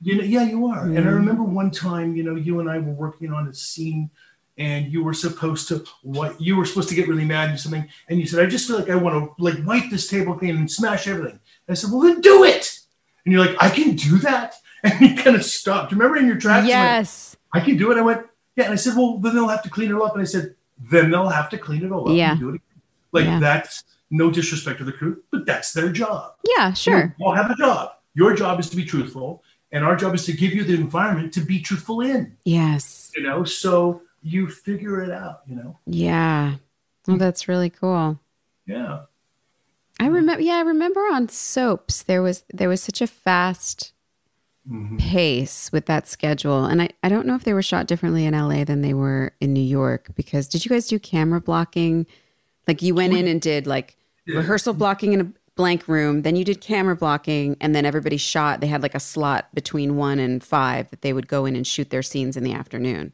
[0.00, 0.84] You know, yeah, you are.
[0.84, 4.10] And I remember one time, you know, you and I were working on a scene,
[4.58, 7.88] and you were supposed to what you were supposed to get really mad and something,
[8.08, 10.56] and you said, "I just feel like I want to like wipe this table clean
[10.56, 12.78] and smash everything." I said, "Well, then do it."
[13.24, 15.92] And you're like, "I can do that," and you kind of stopped.
[15.92, 16.66] Remember in your tracks?
[16.66, 17.98] yes I can do it.
[17.98, 20.12] I went, "Yeah," and I said, "Well, then they'll have to clean it all up."
[20.14, 20.54] And I said,
[20.90, 22.32] "Then they'll have to clean it all up Yeah.
[22.32, 22.82] and do it again."
[23.12, 23.40] Like Yeah.
[23.40, 26.34] that's no disrespect to the crew, but that's their job.
[26.56, 27.92] yeah sure all have a job.
[28.14, 31.32] Your job is to be truthful, and our job is to give you the environment
[31.34, 32.36] to be truthful in.
[32.44, 35.40] yes You know, so you figure it out.
[35.46, 36.56] You know, yeah
[37.06, 38.18] well that's really cool
[38.66, 39.00] yeah.
[40.02, 40.14] I mm-hmm.
[40.14, 43.92] remember yeah I remember on soaps there was there was such a fast
[44.68, 44.96] mm-hmm.
[44.96, 48.34] pace with that schedule and I, I don't know if they were shot differently in
[48.34, 52.06] LA than they were in New York because did you guys do camera blocking?
[52.66, 53.96] Like you went in and did like
[54.26, 58.60] rehearsal blocking in a blank room then you did camera blocking and then everybody shot
[58.60, 61.66] they had like a slot between 1 and 5 that they would go in and
[61.66, 63.12] shoot their scenes in the afternoon.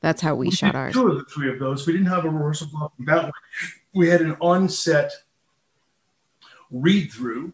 [0.00, 0.94] That's how we shot ours.
[0.94, 1.84] Two of the three of those.
[1.84, 3.32] We didn't have a rehearsal block that way.
[3.94, 5.10] We had an on-set
[6.70, 7.52] read through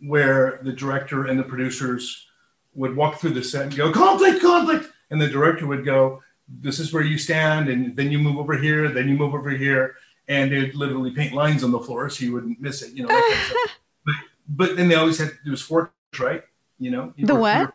[0.00, 2.26] where the director and the producers
[2.74, 6.78] would walk through the set and go conflict, conflict, and the director would go, "This
[6.78, 9.96] is where you stand," and then you move over here, then you move over here,
[10.28, 12.92] and they'd literally paint lines on the floor so you wouldn't miss it.
[12.92, 13.78] You know, that kind of stuff.
[14.04, 14.14] But,
[14.48, 16.42] but then they always had there was four, right?
[16.78, 17.60] You know, The three what?
[17.62, 17.74] or-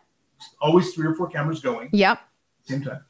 [0.60, 2.20] always three or four cameras going yep
[2.64, 3.04] same time.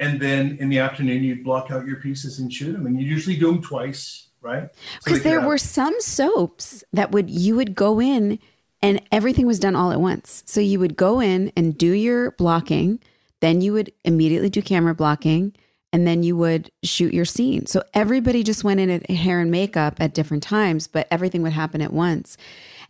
[0.00, 2.86] And then in the afternoon, you'd block out your pieces and shoot them.
[2.86, 4.68] And you usually do them twice, right?
[4.98, 8.38] Because could there have- were some soaps that would you would go in
[8.82, 10.42] and everything was done all at once.
[10.46, 12.98] So you would go in and do your blocking
[13.40, 15.52] then you would immediately do camera blocking
[15.92, 17.66] and then you would shoot your scene.
[17.66, 21.52] So everybody just went in at hair and makeup at different times but everything would
[21.52, 22.36] happen at once.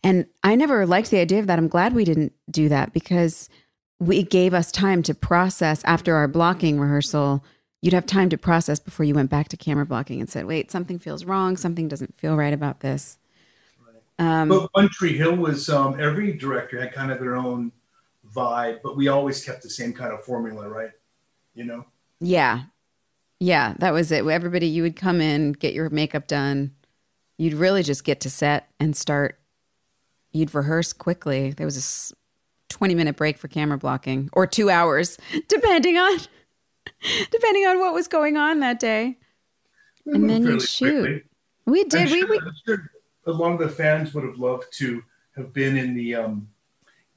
[0.04, 1.58] And i never liked the idea of that.
[1.58, 3.48] I'm glad we didn't do that because
[3.98, 7.44] we gave us time to process after our blocking rehearsal
[7.82, 10.70] you'd have time to process before you went back to camera blocking and said wait
[10.70, 11.56] something feels wrong.
[11.56, 13.18] Something doesn't feel right about this.
[14.18, 17.72] Um, But One Tree Hill was um, every director had kind of their own
[18.34, 20.90] vibe, but we always kept the same kind of formula, right?
[21.54, 21.84] You know,
[22.20, 22.62] yeah.
[23.40, 24.24] Yeah that was it.
[24.24, 26.72] Everybody you would come in get your makeup done.
[27.36, 29.40] You'd really just get to set and start.
[30.30, 31.50] You'd rehearse quickly.
[31.50, 32.14] There was a
[32.72, 35.18] 20 minute break for camera blocking or two hours,
[35.48, 36.20] depending on
[37.30, 39.18] depending on what was going on that day.
[40.06, 41.00] And then you Fairly shoot.
[41.00, 41.22] quickly.
[41.66, 42.10] We I'm did.
[42.10, 42.90] We, sure, we sure
[43.26, 45.02] a lot of the fans would have loved to
[45.36, 46.48] have been in the um,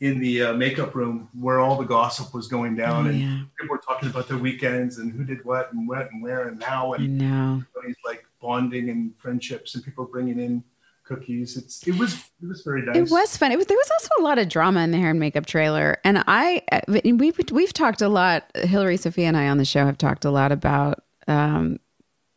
[0.02, 3.40] in the uh, makeup room where all the gossip was going down, Oh, and yeah.
[3.60, 6.62] people were talking about their weekends and who did what and what and where and
[6.62, 7.64] how, I and know.
[7.74, 10.64] everybody's like bonding and friendships, and people bringing in
[11.06, 11.56] cookies.
[11.56, 12.96] It's it was it was very nice.
[12.96, 13.52] It was fun.
[13.52, 15.98] It was there was also a lot of drama in the hair and makeup trailer,
[16.04, 18.52] and I uh, we've we've talked a lot.
[18.56, 21.04] Hilarie, Sophia, and I on the show have talked a lot about.
[21.28, 21.80] Um,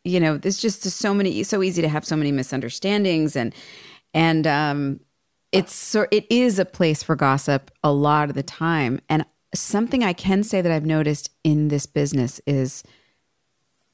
[0.05, 3.53] you know, there's just so many, so easy to have so many misunderstandings, and
[4.13, 4.99] and um,
[5.51, 8.99] it's so it is a place for gossip a lot of the time.
[9.09, 12.83] And something I can say that I've noticed in this business is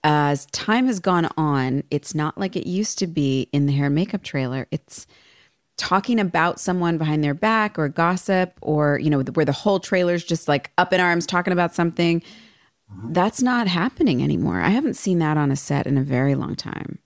[0.06, 3.88] as time has gone on, it's not like it used to be in the hair
[3.88, 4.68] and makeup trailer.
[4.70, 5.08] It's
[5.78, 10.24] talking about someone behind their back or gossip or, you know, where the whole trailer's
[10.24, 12.22] just like up in arms talking about something.
[13.10, 14.62] That's not happening anymore.
[14.62, 17.00] I haven't seen that on a set in a very long time.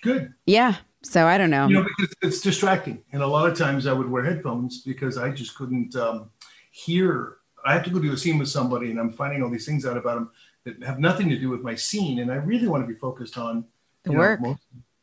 [0.00, 0.32] good.
[0.46, 0.76] Yeah.
[1.02, 1.66] So I don't know.
[1.66, 3.02] You know, because it's distracting.
[3.12, 6.30] And a lot of times I would wear headphones because I just couldn't um,
[6.70, 7.38] hear.
[7.64, 9.84] I have to go do a scene with somebody and I'm finding all these things
[9.84, 10.30] out about them
[10.68, 12.18] that have nothing to do with my scene.
[12.18, 13.64] And I really want to be focused on
[14.04, 14.40] The you know, work.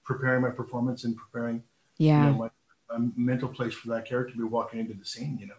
[0.04, 1.64] preparing my performance and preparing
[1.98, 2.26] yeah.
[2.26, 2.50] you know, my,
[2.98, 5.38] my mental place for that character to be walking into the scene.
[5.40, 5.56] You know,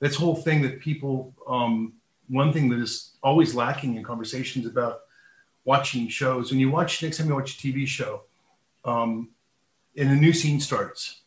[0.00, 1.94] this whole thing that people, um,
[2.28, 5.02] one thing that is always lacking in conversations about
[5.64, 6.50] watching shows.
[6.50, 8.22] When you watch next time you watch a TV show,
[8.84, 9.30] um,
[9.96, 11.20] and a new scene starts,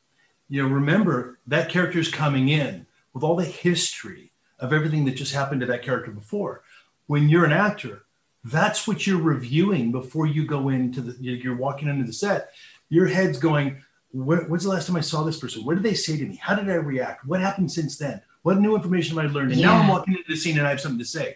[0.50, 5.16] you know, remember that character is coming in with all the history of everything that
[5.16, 6.64] just happened to that character before.
[7.08, 8.04] When you're an actor,
[8.52, 11.18] that's what you're reviewing before you go into the.
[11.20, 12.54] You're walking into the set.
[12.90, 13.84] Your head's going.
[14.14, 15.66] When's the last time I saw this person?
[15.66, 16.38] What did they say to me?
[16.38, 17.26] How did I react?
[17.26, 18.22] What happened since then?
[18.42, 19.52] What new information have I learned?
[19.52, 21.36] And now I'm walking into the scene and I have something to say.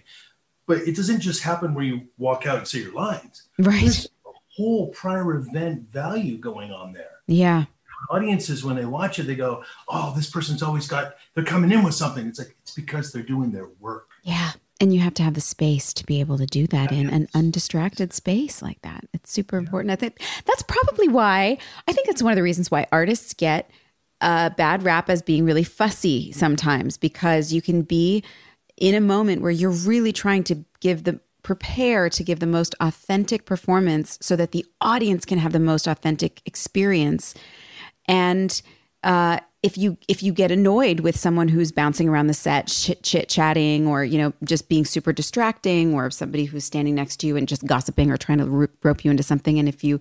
[0.66, 3.50] But it doesn't just happen where you walk out and say your lines.
[3.60, 3.82] Right.
[3.82, 7.20] There's a whole prior event value going on there.
[7.28, 7.66] Yeah.
[8.10, 11.16] Audiences, when they watch it, they go, "Oh, this person's always got.
[11.36, 14.08] They're coming in with something." It's like it's because they're doing their work.
[14.24, 14.52] Yeah.
[14.82, 17.28] And you have to have the space to be able to do that in an
[17.36, 19.06] undistracted space like that.
[19.14, 19.92] It's super important.
[19.92, 23.70] I think that's probably why I think that's one of the reasons why artists get
[24.22, 28.24] a bad rap as being really fussy sometimes because you can be
[28.76, 32.74] in a moment where you're really trying to give the prepare to give the most
[32.80, 37.36] authentic performance so that the audience can have the most authentic experience
[38.08, 38.64] and
[39.04, 43.04] uh, if you if you get annoyed with someone who's bouncing around the set, chit
[43.04, 47.28] chit chatting, or you know just being super distracting, or somebody who's standing next to
[47.28, 50.00] you and just gossiping or trying to rope you into something, and if you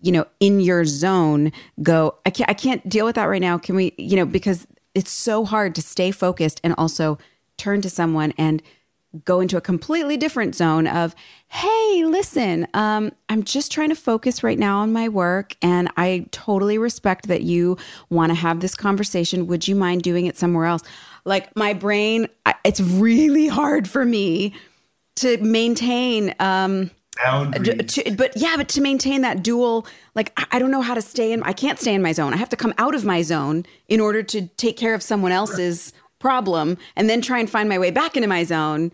[0.00, 1.52] you know in your zone
[1.82, 3.56] go, I can't I can't deal with that right now.
[3.56, 7.18] Can we you know because it's so hard to stay focused and also
[7.56, 8.62] turn to someone and
[9.24, 11.14] go into a completely different zone of
[11.48, 16.26] hey listen um, i'm just trying to focus right now on my work and i
[16.30, 17.76] totally respect that you
[18.10, 19.46] want to have this conversation.
[19.46, 20.82] Would you mind doing it somewhere else?
[21.24, 24.54] Like my brain I, it's really hard for me
[25.16, 26.90] to maintain um
[27.84, 31.02] to, but yeah but to maintain that dual like I- i don't know how to
[31.02, 32.32] stay in i can't stay in my zone.
[32.34, 35.32] I have to come out of my zone in order to take care of someone
[35.32, 38.90] else's problem and then try and find my way back into my zone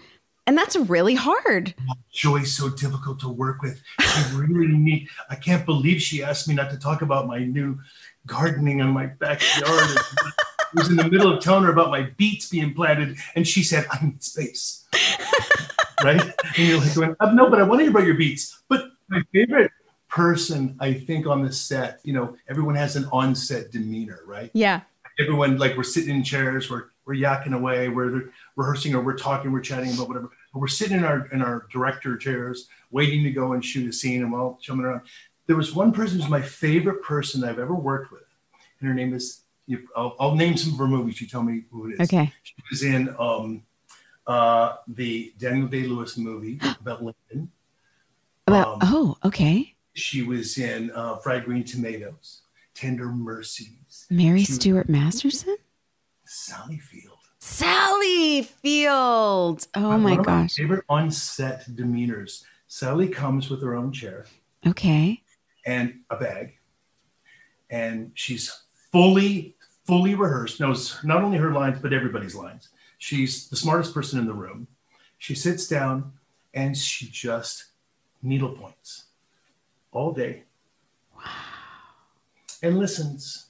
[0.46, 1.74] and that's really hard
[2.12, 3.82] Joy's so difficult to work with.
[4.00, 5.08] She really need.
[5.28, 7.78] I can't believe she asked me not to talk about my new
[8.26, 9.98] gardening on my backyard.
[10.74, 13.64] It was in the middle of telling her about my beets being planted, and she
[13.64, 14.84] said, "I need space."
[16.04, 16.22] right?
[16.56, 18.84] And you're like going, "Uh, "No, but I want to hear about your beets." But
[19.08, 19.72] my favorite
[20.08, 24.50] person, I think, on the set, you know, everyone has an on-set demeanor, right?
[24.54, 24.82] yeah
[25.18, 29.52] everyone like we're sitting in chairs, we're we're yakking away, we're rehearsing or we're talking,
[29.52, 30.30] we're chatting about whatever.
[30.52, 33.92] But we're sitting in our in our director chairs, waiting to go and shoot a
[33.92, 35.02] scene, and we're all jumping around.
[35.46, 38.22] There was one person who's my favorite person I've ever worked with,
[38.80, 39.40] and her name is.
[39.66, 41.22] You, I'll, I'll name some of her movies.
[41.22, 42.00] You tell me who it is.
[42.00, 43.62] okay She was in um,
[44.26, 47.50] uh, the Daniel Day Lewis movie about Lincoln.
[48.46, 52.42] well Um, oh okay She was in uh, Fried Green Tomatoes,
[52.74, 55.56] Tender Mercies, mary She was- stuart masterson
[56.36, 57.18] Sally Field.
[57.38, 62.42] sally field oh my gosh favorite on-set demeanors.
[62.66, 64.26] Sally comes with her own chair
[64.66, 65.22] okay
[65.64, 66.58] and a bag,
[67.70, 68.52] and she's
[68.90, 70.60] fully, fully rehearsed.
[70.60, 72.68] Knows not only her lines but everybody's lines.
[72.98, 74.66] She's the smartest person in the room.
[75.18, 76.12] She sits down
[76.52, 77.66] and she just
[78.22, 79.04] needle points
[79.92, 80.42] all day.
[81.16, 81.24] Wow.
[82.62, 83.46] And listens.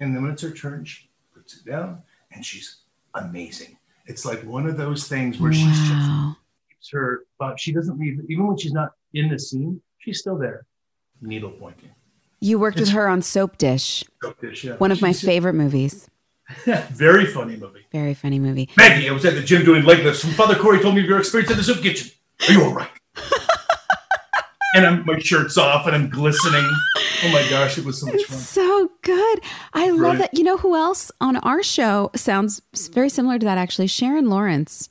[0.00, 1.09] And then when it's her turn, she
[1.54, 2.76] it down and she's
[3.14, 3.76] amazing.
[4.06, 6.36] It's like one of those things where she's just
[6.68, 10.36] keeps her, but she doesn't leave, even when she's not in the scene, she's still
[10.36, 10.66] there,
[11.20, 11.90] needle pointing.
[12.40, 14.76] You worked with her on Soapdish, Soap dish, yeah.
[14.76, 16.08] one of my favorite movies.
[16.64, 17.86] Very funny movie.
[17.92, 18.68] Very funny movie.
[18.76, 21.06] Maggie, I was at the gym doing leg lifts, and Father Corey told me of
[21.06, 22.10] your experience in the soup kitchen.
[22.48, 22.90] Are you all right?
[24.74, 26.64] and I'm, my shirt's off and I'm glistening.
[27.24, 28.38] Oh my gosh, it was so much fun.
[28.38, 29.40] So good.
[29.72, 30.34] I love that.
[30.34, 32.62] You know who else on our show sounds
[32.92, 33.88] very similar to that actually?
[33.88, 34.88] Sharon Lawrence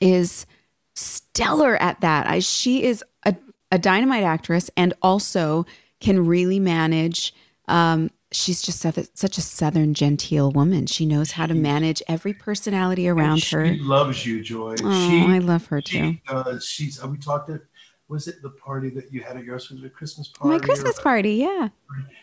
[0.00, 0.46] is
[0.94, 2.26] stellar at that.
[2.26, 3.34] I, she is a,
[3.70, 5.66] a dynamite actress and also
[6.00, 7.34] can really manage.
[7.68, 10.86] Um, she's just such a, such a southern genteel woman.
[10.86, 13.66] She knows how to manage every personality around she her.
[13.68, 14.76] She loves you, Joy.
[14.82, 16.16] Oh, she, I love her too.
[16.26, 16.64] does.
[16.64, 17.02] She's.
[17.02, 17.62] Uh, we talked at.
[18.10, 19.70] Was it the party that you had at yours?
[19.70, 20.48] Was it a Christmas party?
[20.48, 21.68] My Christmas or- party, yeah.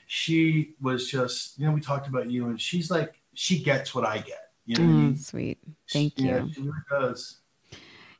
[0.06, 1.58] She was just.
[1.58, 4.52] You know, we talked about you, and she's like, she gets what I get.
[4.66, 5.18] You know I Mm, mean?
[5.18, 5.58] sweet.
[5.90, 6.52] Thank Yeah, you.
[6.54, 7.38] she really does.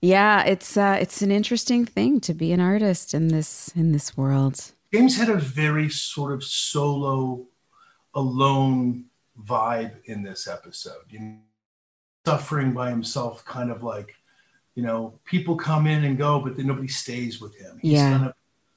[0.02, 4.16] Yeah, it's uh, it's an interesting thing to be an artist in this in this
[4.16, 4.72] world.
[4.94, 7.48] James had a very sort of solo,
[8.14, 9.06] alone
[9.44, 11.04] vibe in this episode.
[11.10, 11.38] You know,
[12.26, 14.16] suffering by himself, kind of like,
[14.78, 17.80] you know, people come in and go, but then nobody stays with him.
[17.82, 18.12] He's Yeah.
[18.12, 18.34] kind of,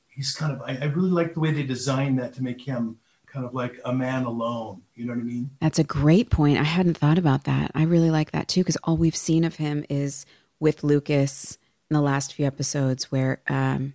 [0.09, 0.63] he's kind of.
[0.63, 2.97] I, I really like the way they designed that to make him
[3.27, 4.81] kind of like a man alone.
[4.95, 5.51] You know what I mean?
[5.61, 6.57] That's a great point.
[6.57, 7.71] I hadn't thought about that.
[7.75, 10.25] I really like that too because all we've seen of him is
[10.59, 11.59] with Lucas
[11.91, 13.93] in the last few episodes, where um,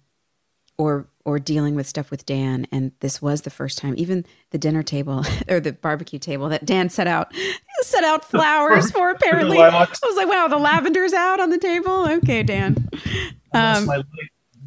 [0.77, 3.95] or or dealing with stuff with Dan, and this was the first time.
[3.97, 7.33] Even the dinner table or the barbecue table that Dan set out
[7.85, 9.09] set out flowers for.
[9.15, 12.89] Apparently, I was like, "Wow, the lavender's out on the table." Okay, Dan.
[13.53, 14.05] Um, my light.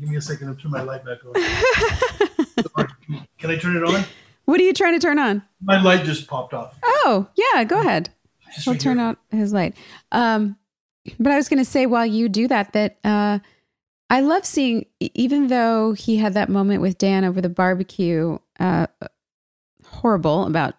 [0.00, 0.48] Give me a second.
[0.48, 2.86] I'll turn my light back on.
[3.38, 4.04] Can I turn it on?
[4.44, 5.42] What are you trying to turn on?
[5.60, 6.78] My light just popped off.
[6.82, 8.10] Oh, yeah, go ahead.
[8.54, 9.08] Just He'll right turn here.
[9.08, 9.74] out his light.
[10.12, 10.56] Um,
[11.18, 13.40] but I was going to say while you do that, that uh,
[14.08, 18.86] I love seeing, even though he had that moment with Dan over the barbecue, uh,
[19.84, 20.74] horrible about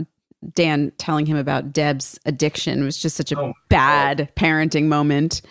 [0.53, 2.83] Dan telling him about Deb's addiction.
[2.83, 5.41] Was just such a Oh, bad parenting moment.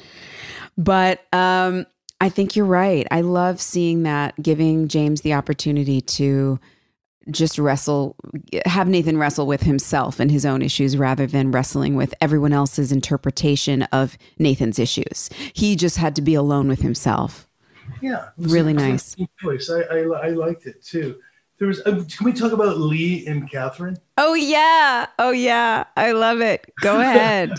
[0.76, 1.86] But um,
[2.20, 3.07] I think you're right.
[3.11, 6.59] I love seeing that, giving James the opportunity to
[7.30, 8.16] just wrestle,
[8.64, 12.91] have Nathan wrestle with himself and his own issues rather than wrestling with everyone else's
[12.91, 15.28] interpretation of Nathan's issues.
[15.53, 17.47] He just had to be alone with himself.
[18.01, 19.16] Yeah, Really a- it was a nice.
[19.43, 19.70] Choice.
[19.70, 21.18] I, I I liked it too.
[21.59, 21.80] There was.
[21.80, 23.98] Uh, can we talk about Lee and Catherine?
[24.16, 25.06] Oh, yeah.
[25.18, 25.84] Oh, yeah.
[25.96, 26.72] I love it.
[26.80, 27.52] Go ahead.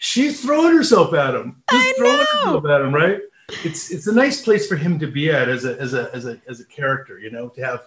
[0.00, 1.62] She's throwing herself at him.
[1.70, 2.24] Just I throwing know.
[2.60, 3.20] herself at him, right?
[3.64, 6.26] It's it's a nice place for him to be at as a as a as
[6.26, 7.82] a as a character, you know, to have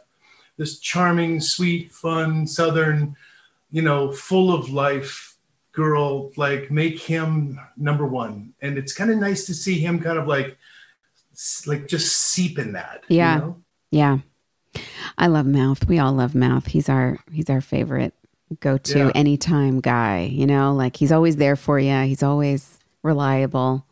[0.56, 3.16] this charming, sweet, fun, southern,
[3.70, 5.36] you know, full of life
[5.74, 10.18] girl like make him number one, and it's kind of nice to see him kind
[10.18, 10.58] of like
[11.68, 13.04] like just seep in that.
[13.10, 13.38] you Yeah.
[13.40, 13.58] know?
[13.92, 14.18] Yeah.
[15.18, 15.88] I love Mouth.
[15.88, 16.68] We all love Mouth.
[16.68, 18.14] He's our he's our favorite
[18.60, 19.12] go-to Yeah.
[19.16, 20.74] anytime guy, you know?
[20.74, 22.02] Like he's always there for you.
[22.04, 23.86] He's always reliable.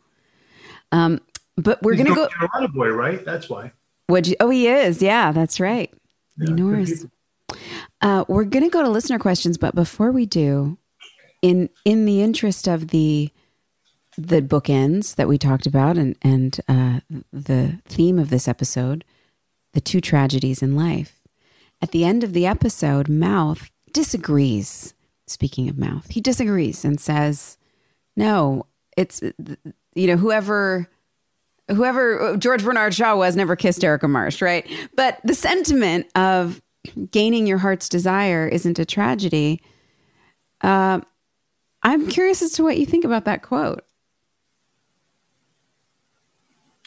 [0.92, 1.20] Um
[1.56, 3.24] but we're He's to go Carolina boy, right?
[3.24, 3.72] That's why.
[4.08, 5.02] Would you Oh, he is.
[5.02, 5.92] Yeah, that's right.
[6.38, 7.04] Yeah, Norris.
[8.00, 10.78] Uh, we're going to go to listener questions, but before we do,
[11.42, 13.30] in in the interest of the
[14.16, 17.00] the bookends that we talked about and and uh,
[17.32, 19.04] the theme of this episode,
[19.78, 21.22] the two tragedies in life.
[21.80, 24.92] At the end of the episode, Mouth disagrees.
[25.28, 27.58] Speaking of Mouth, he disagrees and says,
[28.16, 28.66] "No,
[28.96, 29.22] it's
[29.94, 30.88] you know whoever."
[31.70, 34.66] Whoever George Bernard Shaw was never kissed Erica Marsh, right?
[34.96, 36.62] But the sentiment of
[37.10, 39.60] gaining your heart's desire isn't a tragedy.
[40.62, 41.02] Uh,
[41.82, 43.84] I'm curious as to what you think about that quote.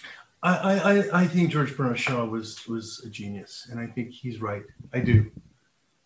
[0.01, 0.79] I, I,
[1.11, 4.63] I- I think George Bernard Shaw was was a genius, and I think he's right.
[4.93, 5.31] I do,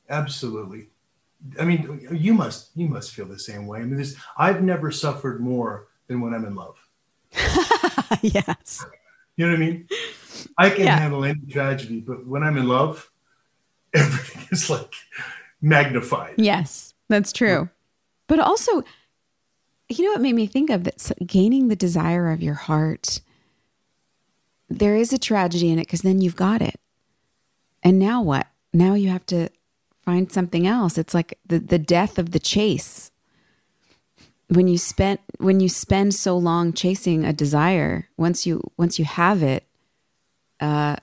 [0.09, 0.89] absolutely.
[1.59, 3.79] I mean, you must you must feel the same way.
[3.79, 6.77] I mean, this I've never suffered more than when I'm in love.
[8.21, 8.85] yes.
[9.37, 9.87] You know what I mean?
[10.57, 10.97] I can Yeah.
[10.97, 13.09] handle any tragedy, but when I'm in love,
[13.93, 14.93] everything is like
[15.61, 16.35] magnified.
[16.37, 17.69] Yes, that's true.
[18.27, 18.83] But also,
[19.89, 21.11] you know what made me think of that?
[21.25, 23.19] Gaining the desire of your heart.
[24.69, 26.79] There is a tragedy in it because then you've got it.
[27.83, 28.47] And now what?
[28.73, 29.49] Now you have to
[30.03, 30.97] find something else.
[30.97, 33.11] It's like the, the death of the chase.
[34.47, 39.05] When you spent when you spend so long chasing a desire, once you once you
[39.05, 39.65] have it,
[40.59, 40.97] uh,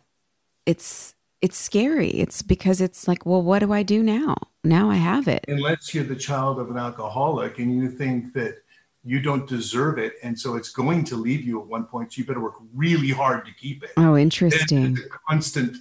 [0.65, 2.11] it's it's scary.
[2.11, 4.37] It's because it's like, well, what do I do now?
[4.63, 5.45] Now I have it.
[5.49, 8.62] Unless you're the child of an alcoholic and you think that
[9.05, 12.13] you don't deserve it, and so it's going to leave you at one point.
[12.13, 13.91] So you better work really hard to keep it.
[13.97, 14.95] Oh, interesting.
[14.95, 15.79] the constant,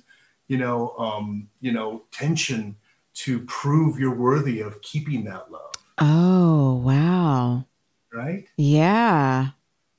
[0.48, 2.76] you know, um, you know, tension
[3.14, 7.66] to prove you're worthy of keeping that love, Oh, wow.
[8.14, 8.46] right?
[8.58, 9.50] Yeah.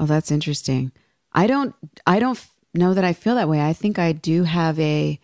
[0.00, 0.90] Oh, that's interesting.
[1.32, 1.74] I don't
[2.06, 2.44] I don't
[2.74, 3.60] know that I feel that way.
[3.60, 5.20] I think I do have a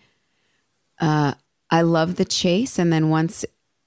[1.01, 1.35] uh
[1.71, 3.45] I love the chase and then once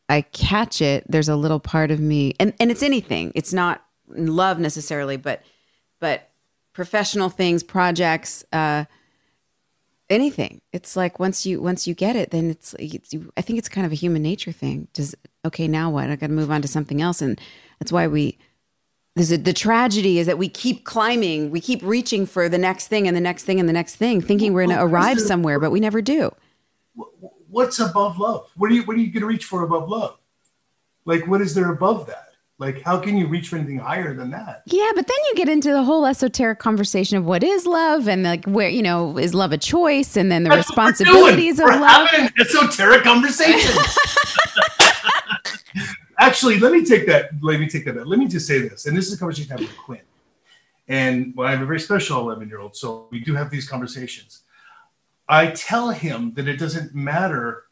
[0.10, 3.32] I catch it, there's a little part of me and and it's anything.
[3.36, 3.86] It's not
[4.16, 5.42] love necessarily, but
[6.00, 6.30] but
[6.74, 8.86] professional things, projects, uh
[10.10, 10.62] anything.
[10.74, 13.70] It's like once you once you get it, then it's, it's you, I think it's
[13.70, 14.88] kind of a human nature thing.
[14.94, 16.10] Does okay, now what?
[16.10, 17.40] I got to move on to something else and
[17.80, 18.38] that's why we
[19.16, 22.88] there's a, the tragedy is that we keep climbing, we keep reaching for the next
[22.88, 25.60] thing and the next thing and the next thing, thinking we're going to arrive somewhere,
[25.60, 26.32] but we never do.
[27.50, 28.50] What's above love?
[28.56, 30.18] What are you What are you going to reach for above love?
[31.04, 32.31] Like, what is there above that?
[32.62, 34.62] Like, how can you reach for anything higher than that?
[34.68, 38.22] Yeah, but then you get into the whole esoteric conversation of what is love and
[38.22, 41.66] like where you know is love a choice and then the That's responsibilities of.
[41.66, 42.08] We're love.
[42.08, 43.82] having an esoteric conversation.
[46.20, 47.32] Actually, let me take that.
[47.42, 47.96] Let me take that.
[47.96, 48.06] back.
[48.06, 50.02] Let me just say this, and this is a conversation I have with Quinn.
[50.88, 53.68] And well, I have a very special 11 year old, so we do have these
[53.68, 54.44] conversations.
[55.28, 57.64] I tell him that it doesn't matter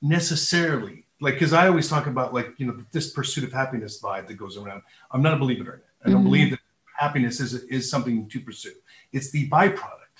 [0.00, 4.26] necessarily, like, because I always talk about, like, you know, this pursuit of happiness vibe
[4.28, 4.82] that goes around.
[5.10, 5.86] I'm not a believer in it.
[6.04, 6.24] I don't Mhm.
[6.30, 6.60] believe that
[6.98, 8.74] happiness is is something to pursue.
[9.12, 10.18] It's the byproduct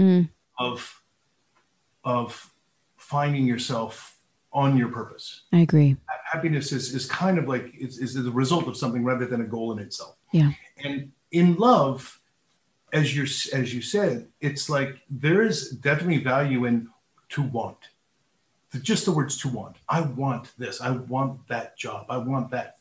[0.00, 0.28] Mm.
[0.58, 1.02] of
[2.04, 2.52] of
[2.96, 4.18] finding yourself
[4.52, 5.42] on your purpose.
[5.52, 5.96] I agree.
[6.32, 9.44] Happiness is, is kind of like is, is the result of something rather than a
[9.44, 10.16] goal in itself.
[10.32, 10.52] Yeah.
[10.82, 12.20] And in love,
[12.92, 13.24] as you
[13.60, 16.88] as you said, it's like there is definitely value in
[17.34, 17.78] to want.
[18.80, 19.76] Just the words to want.
[19.88, 20.80] I want this.
[20.80, 22.06] I want that job.
[22.08, 22.78] I want that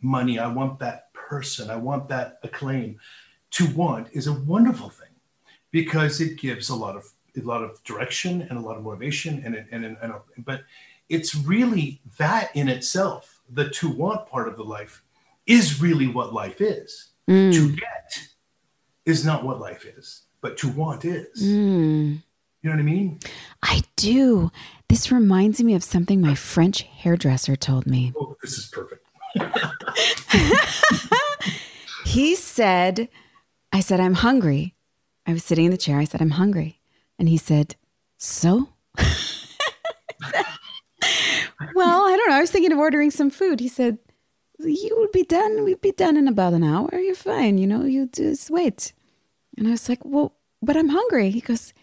[0.00, 0.38] money.
[0.38, 1.68] I want that person.
[1.70, 2.98] I want that acclaim.
[3.52, 5.08] To want is a wonderful thing
[5.70, 7.04] because it gives a lot of
[7.36, 10.12] a lot of direction and a lot of motivation and and, and, and
[10.44, 10.62] but
[11.08, 15.02] it's really that in itself the to want part of the life
[15.46, 17.52] is really what life is Mm.
[17.52, 18.20] to get
[19.04, 22.22] is not what life is but to want is Mm.
[22.62, 23.18] you know what i mean
[23.62, 24.50] I do.
[24.88, 28.12] This reminds me of something my French hairdresser told me.
[28.18, 29.04] oh this is perfect
[32.04, 33.08] He said,
[33.70, 34.74] I said, I'm hungry.
[35.26, 35.98] I was sitting in the chair.
[35.98, 36.80] I said, I'm hungry.
[37.18, 37.76] And he said,
[38.16, 38.70] So?
[38.96, 39.06] well,
[42.06, 42.36] I don't know.
[42.36, 43.60] I was thinking of ordering some food.
[43.60, 43.98] He said,
[44.58, 45.64] You will be done.
[45.64, 46.98] We'll be done in about an hour.
[46.98, 47.58] You're fine.
[47.58, 48.94] You know, you just wait.
[49.58, 50.32] And I was like, Well,
[50.62, 51.28] but I'm hungry.
[51.30, 51.74] He goes,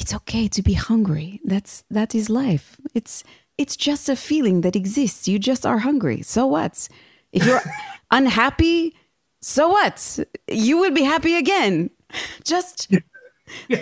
[0.00, 1.40] It's okay to be hungry.
[1.44, 2.76] That's that is life.
[2.94, 3.24] It's
[3.58, 5.26] it's just a feeling that exists.
[5.26, 6.22] You just are hungry.
[6.22, 6.88] So what?
[7.32, 7.60] If you're
[8.12, 8.94] unhappy,
[9.42, 10.20] so what?
[10.46, 11.90] You will be happy again.
[12.44, 12.94] Just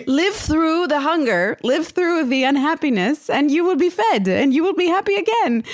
[0.06, 4.62] live through the hunger, live through the unhappiness, and you will be fed and you
[4.64, 5.64] will be happy again.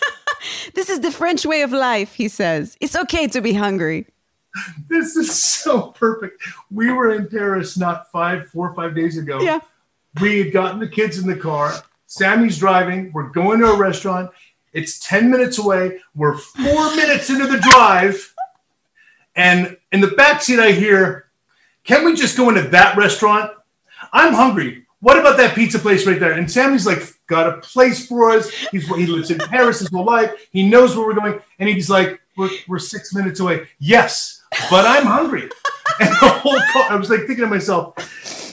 [0.74, 2.76] this is the French way of life, he says.
[2.80, 4.06] It's okay to be hungry.
[4.88, 6.42] this is so perfect.
[6.70, 9.40] We were in paris not five four or five days ago.
[9.40, 9.60] Yeah.
[10.20, 11.74] we had gotten the kids in the car.
[12.06, 13.12] Sammy's driving.
[13.12, 14.30] We're going to a restaurant.
[14.72, 16.00] It's 10 minutes away.
[16.14, 16.64] We're four
[16.96, 18.34] minutes into the drive.
[19.36, 21.26] And in the backseat, i hear
[21.84, 23.52] can we just go into that restaurant?
[24.12, 24.86] I'm hungry.
[25.00, 26.32] What about that pizza place right there?
[26.32, 28.50] And sammy's like got a place for us.
[28.70, 30.48] He's he lives in paris his whole life.
[30.52, 31.40] He knows where we're going.
[31.58, 33.68] And he's like we're, we're six minutes away.
[33.78, 34.39] Yes
[34.70, 35.42] but i'm hungry
[36.00, 37.94] and the whole i was like thinking to myself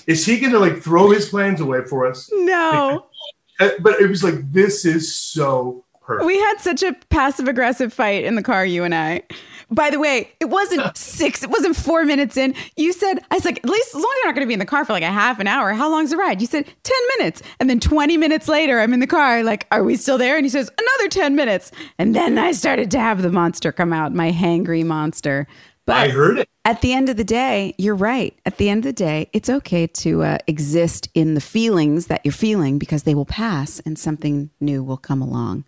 [0.08, 3.06] is he gonna like throw his plans away for us No.
[3.60, 7.92] Uh, but it was like this is so perfect We had such a passive aggressive
[7.92, 9.24] fight in the car, you and I.
[9.72, 12.54] By the way, it wasn't six, it wasn't four minutes in.
[12.76, 14.54] You said, I was like, at least as long as you're not going to be
[14.54, 16.40] in the car for like a half an hour, how long's the ride?
[16.40, 17.42] You said 10 minutes.
[17.60, 20.36] And then 20 minutes later, I'm in the car, like, are we still there?
[20.38, 21.72] And he says, another 10 minutes.
[21.98, 25.48] And then I started to have the monster come out, my hangry monster.
[25.88, 28.38] But i heard it at the end of the day, you're right.
[28.46, 32.20] At the end of the day, it's okay to uh, exist in the feelings that
[32.26, 35.64] you're feeling because they will pass and something new will come along.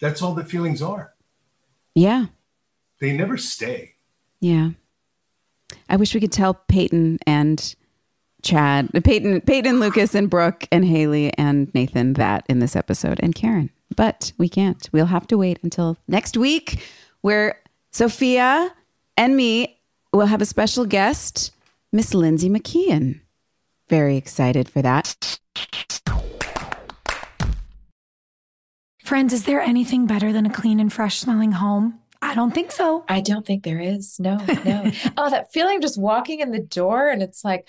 [0.00, 1.12] that's all that feelings are
[1.94, 2.26] Yeah.
[3.00, 3.94] they never stay
[4.40, 4.70] Yeah.
[5.90, 7.74] I wish we could tell Peyton and
[8.42, 13.34] Chad, Peyton, Peyton, Lucas, and Brooke, and Haley, and Nathan that in this episode, and
[13.34, 13.68] Karen.
[13.94, 14.88] But we can't.
[14.92, 16.80] We'll have to wait until next week,
[17.20, 17.60] where
[17.90, 18.72] Sophia
[19.18, 19.80] and me
[20.12, 21.50] will have a special guest,
[21.92, 23.20] Miss Lindsey McKeon.
[23.88, 25.40] Very excited for that.
[29.02, 31.98] Friends, is there anything better than a clean and fresh smelling home?
[32.22, 33.04] I don't think so.
[33.08, 34.20] I don't think there is.
[34.20, 34.90] No, no.
[35.16, 37.68] oh, that feeling of just walking in the door and it's like,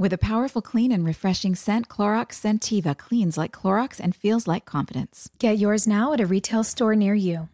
[0.00, 4.64] With a powerful clean and refreshing scent, Clorox Scentiva cleans like Clorox and feels like
[4.64, 5.28] confidence.
[5.40, 7.48] Get yours now at a retail store near you.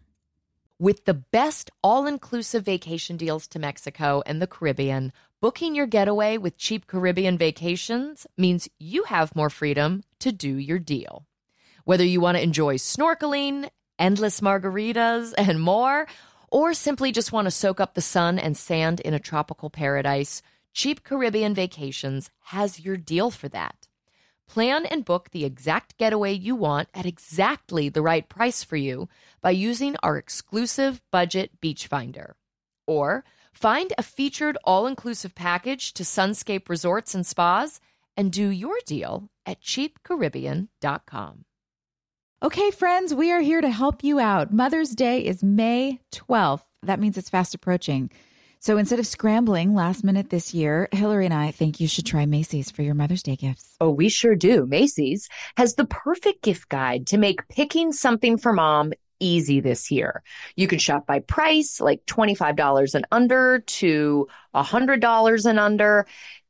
[0.77, 5.11] With the best all inclusive vacation deals to Mexico and the Caribbean,
[5.41, 10.77] booking your getaway with cheap Caribbean vacations means you have more freedom to do your
[10.77, 11.25] deal.
[11.83, 16.05] Whether you want to enjoy snorkeling, endless margaritas, and more,
[16.51, 20.43] or simply just want to soak up the sun and sand in a tropical paradise,
[20.75, 23.87] Cheap Caribbean Vacations has your deal for that.
[24.45, 29.07] Plan and book the exact getaway you want at exactly the right price for you
[29.41, 32.35] by using our exclusive budget beach finder.
[32.85, 33.23] Or
[33.53, 37.79] find a featured all inclusive package to Sunscape Resorts and Spas
[38.17, 41.45] and do your deal at cheapcaribbean.com.
[42.43, 44.51] Okay, friends, we are here to help you out.
[44.51, 46.65] Mother's Day is May 12th.
[46.83, 48.11] That means it's fast approaching.
[48.65, 52.25] So instead of scrambling last minute this year, Hilarie and I think you should try
[52.25, 53.75] Macy's for your Mother's Day gifts.
[53.79, 54.65] Oh, we sure do.
[54.65, 60.23] Macy's has the perfect gift guide to make picking something for mom easy this year.
[60.55, 66.07] You can shop by price, like $25 and under to $100 and under,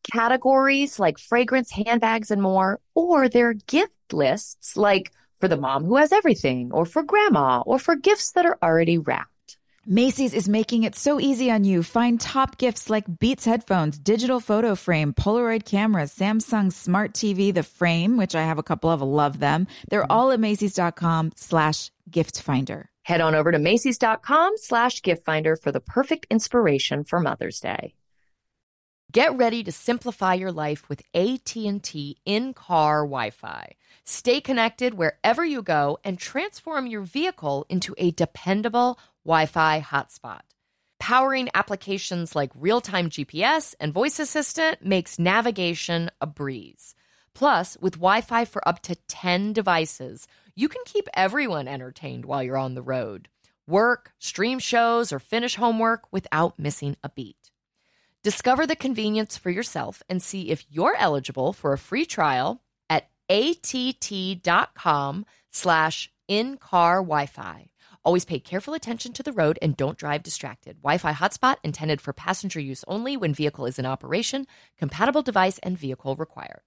[0.10, 5.12] categories like fragrance, handbags, and more, or their gift lists like
[5.42, 9.00] for the mom who has everything, or for grandma, or for gifts that are already
[9.00, 9.35] wrapped.
[9.88, 11.84] Macy's is making it so easy on you.
[11.84, 17.62] Find top gifts like Beats headphones, digital photo frame, Polaroid cameras, Samsung smart TV, the
[17.62, 19.68] frame, which I have a couple of, love them.
[19.91, 22.90] They're all at Macy's.com slash gift finder.
[23.03, 27.94] Head on over to Macy's.com slash gift finder for the perfect inspiration for Mother's Day.
[29.12, 33.76] Get ready to simplify your life with AT&T in-car Wi-Fi.
[34.07, 40.41] Stay connected wherever you go and transform your vehicle into a dependable Wi-Fi hotspot.
[40.99, 46.94] Powering applications like real-time GPS and voice assistant makes navigation a breeze.
[47.34, 52.57] Plus, with Wi-Fi for up to 10 devices, you can keep everyone entertained while you're
[52.57, 53.27] on the road.
[53.68, 57.49] Work, stream shows, or finish homework without missing a beat.
[58.22, 62.61] Discover the convenience for yourself and see if you're eligible for a free trial
[63.30, 67.70] att.com slash in-car Wi-Fi.
[68.04, 70.78] Always pay careful attention to the road and don't drive distracted.
[70.84, 74.46] Wi-Fi hotspot intended for passenger use only when vehicle is in operation.
[74.78, 76.62] Compatible device and vehicle required.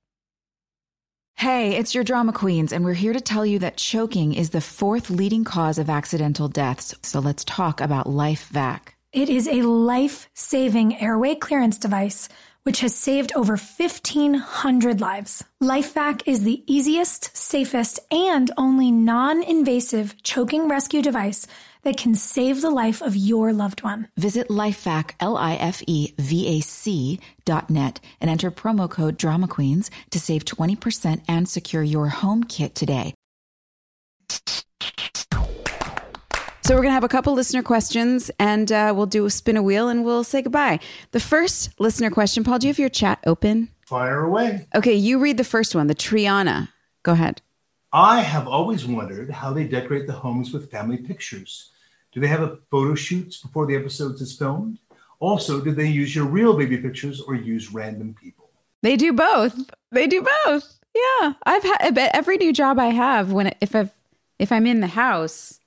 [1.37, 4.61] Hey, it's your drama queens, and we're here to tell you that choking is the
[4.61, 6.97] fourth leading cause of accidental deaths.
[7.03, 8.81] So let's talk about LifeVac.
[9.13, 12.29] It is a life saving airway clearance device
[12.69, 15.43] which has saved over 1,500 lives.
[15.62, 21.47] LifeVac is the easiest, safest, and only non invasive choking rescue device
[21.85, 24.09] that can save the life of your loved one.
[24.19, 31.49] Visit lifevac, L-I-F-E-V-A-C dot net and enter promo code Drama Queens to save 20% and
[31.49, 33.15] secure your home kit today.
[36.69, 39.57] So we're going to have a couple listener questions and uh, we'll do a spin
[39.57, 40.81] a wheel and we'll say goodbye.
[41.12, 43.70] The first listener question, Paul, do you have your chat open?
[43.86, 44.66] Fire away.
[44.74, 46.69] Okay, you read the first one, the Triana.
[47.05, 47.40] Go ahead.
[47.90, 51.70] I have always wondered how they decorate the homes with family pictures.
[52.12, 54.78] Do they have a photo shoots before the episodes is filmed?
[55.20, 58.51] Also, do they use your real baby pictures or use random people?
[58.82, 59.70] They do both.
[59.90, 60.81] They do both.
[60.95, 63.90] Yeah, I've had every new job I have when if I
[64.39, 65.58] if I'm in the house,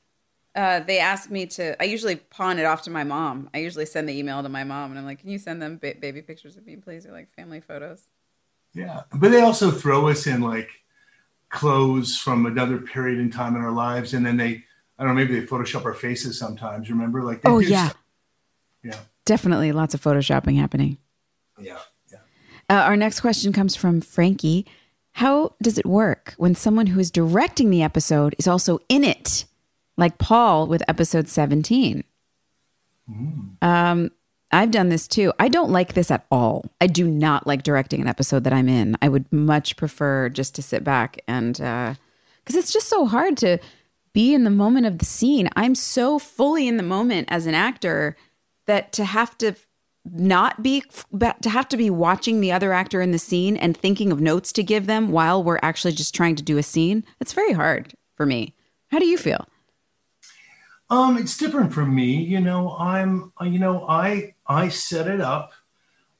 [0.55, 1.81] uh, they ask me to.
[1.81, 3.49] I usually pawn it off to my mom.
[3.53, 5.77] I usually send the email to my mom, and I'm like, "Can you send them
[5.77, 8.03] ba- baby pictures of me, please, or like family photos?"
[8.73, 10.69] Yeah, but they also throw us in like
[11.49, 14.63] clothes from another period in time in our lives, and then they,
[14.97, 16.89] I don't know, maybe they Photoshop our faces sometimes.
[16.89, 18.03] Remember, like, they Oh do yeah, stuff.
[18.83, 20.97] yeah, definitely lots of photoshopping happening.
[21.59, 21.79] yeah,
[22.11, 22.19] yeah.
[22.69, 24.65] Uh, our next question comes from Frankie.
[25.15, 29.43] How does it work when someone who is directing the episode is also in it,
[30.01, 32.03] like Paul with episode 17?
[33.61, 34.11] Um,
[34.51, 35.31] I've done this too.
[35.39, 36.65] I don't like this at all.
[36.81, 38.97] I do not like directing an episode that I'm in.
[39.01, 43.59] I would much prefer just to sit back and, because it's just so hard to
[44.13, 45.49] be in the moment of the scene.
[45.55, 48.17] I'm so fully in the moment as an actor
[48.67, 49.55] that to have to
[50.03, 50.83] not be
[51.41, 54.51] to have to be watching the other actor in the scene and thinking of notes
[54.51, 57.93] to give them while we're actually just trying to do a scene it's very hard
[58.15, 58.55] for me
[58.87, 59.47] how do you feel
[60.91, 62.17] Um, it's different for me.
[62.17, 65.53] You know, I'm, uh, you know, I I set it up.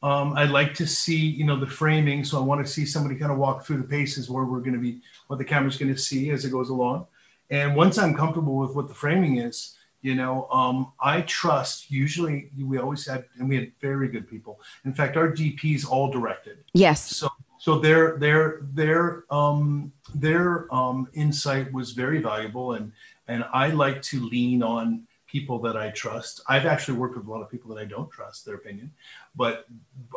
[0.02, 2.23] Um, I like to see, you know, the framing.
[2.23, 4.73] So I want to see somebody kind of walk through the paces where we're going
[4.73, 7.06] to be, what the camera's going to see as it goes along.
[7.52, 11.91] And once I'm comfortable with what the framing is, you know, um, I trust.
[11.91, 14.61] Usually, we always had, and we had very good people.
[14.85, 16.60] In fact, our DPs all directed.
[16.73, 17.30] yes So
[17.61, 22.91] so their their their um their um insight was very valuable and
[23.31, 26.41] and I like to lean on people that I trust.
[26.47, 28.91] I've actually worked with a lot of people that I don't trust their opinion,
[29.35, 29.67] but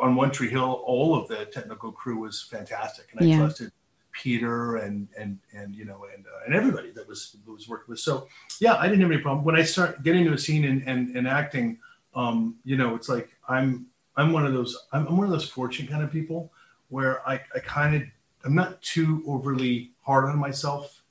[0.01, 3.37] on One Tree Hill, all of the technical crew was fantastic, and I Yeah.
[3.37, 3.71] trusted
[4.11, 7.89] Peter and and and you know and uh, and everybody that was that was working
[7.93, 7.99] with.
[7.99, 8.27] So
[8.59, 11.15] yeah, I didn't have any problem when I start getting into a scene and and,
[11.17, 11.79] and acting.
[12.13, 13.87] Um, you know, it's like I'm
[14.17, 16.51] I'm one of those I'm, I'm one of those fortunate kind of people
[16.89, 18.03] where I, I kind of
[18.45, 21.03] I'm not too overly hard on myself.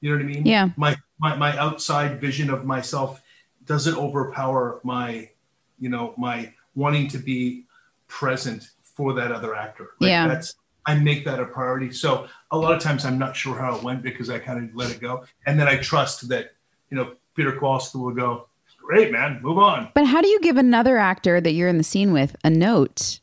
[0.00, 0.44] You know what I mean?
[0.46, 0.70] Yeah.
[0.76, 3.22] My my my outside vision of myself
[3.64, 5.30] doesn't overpower my,
[5.78, 7.64] you know, my wanting to be
[8.08, 9.90] present for that other actor.
[10.00, 10.28] Like Yeah.
[10.28, 10.54] That's
[10.86, 11.92] I make that a priority.
[11.92, 14.76] So a lot of times I'm not sure how it went because I kind of
[14.76, 16.52] let it go, and then I trust that
[16.90, 18.48] you know Peter Kowalski will go,
[18.82, 19.88] great man, move on.
[19.94, 23.18] but how do you give another actor that you're in the scene with a note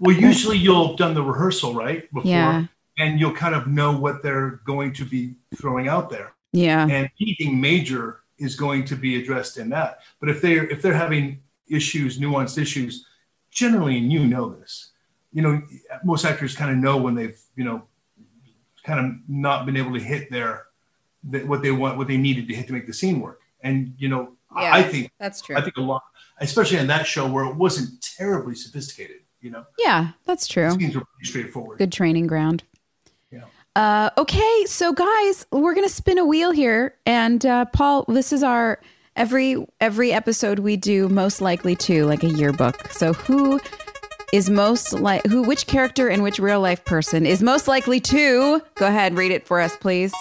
[0.00, 2.64] Well, usually you'll have done the rehearsal right before, Yeah.
[2.96, 6.32] and you'll kind of know what they're going to be throwing out there.
[6.52, 10.00] Yeah and anything major is going to be addressed in that.
[10.20, 13.06] But if they're if they're having issues, nuanced issues,
[13.50, 14.92] generally, and you know this,
[15.32, 15.62] you know,
[16.04, 17.84] most actors kind of know when they've you know
[18.84, 20.66] kind of not been able to hit their
[21.46, 23.40] what they want, what they needed to hit to make the scene work.
[23.62, 24.74] And you know, Yeah.
[24.74, 26.02] I think that's true I think a lot,
[26.40, 29.16] especially on that show where it wasn't terribly sophisticated.
[29.40, 31.78] You know, yeah that's true scenes were pretty straightforward.
[31.78, 32.64] good training ground.
[33.76, 38.42] Uh, okay, so guys, we're gonna spin a wheel here, and uh, Paul, this is
[38.42, 38.80] our
[39.16, 42.90] every every episode we do most likely to like a yearbook.
[42.90, 43.60] So who
[44.32, 45.42] is most like who?
[45.42, 48.62] Which character and which real life person is most likely to?
[48.76, 50.14] Go ahead, read it for us, please.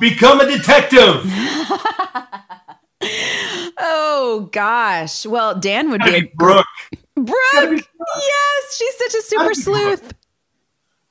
[0.00, 1.30] Become a detective.
[3.80, 6.66] Oh gosh, well Dan would be a Brooke.
[7.14, 7.36] Brooke.
[7.52, 9.60] Gotta Yes, she's such a super Gotta
[10.00, 10.14] Brooke.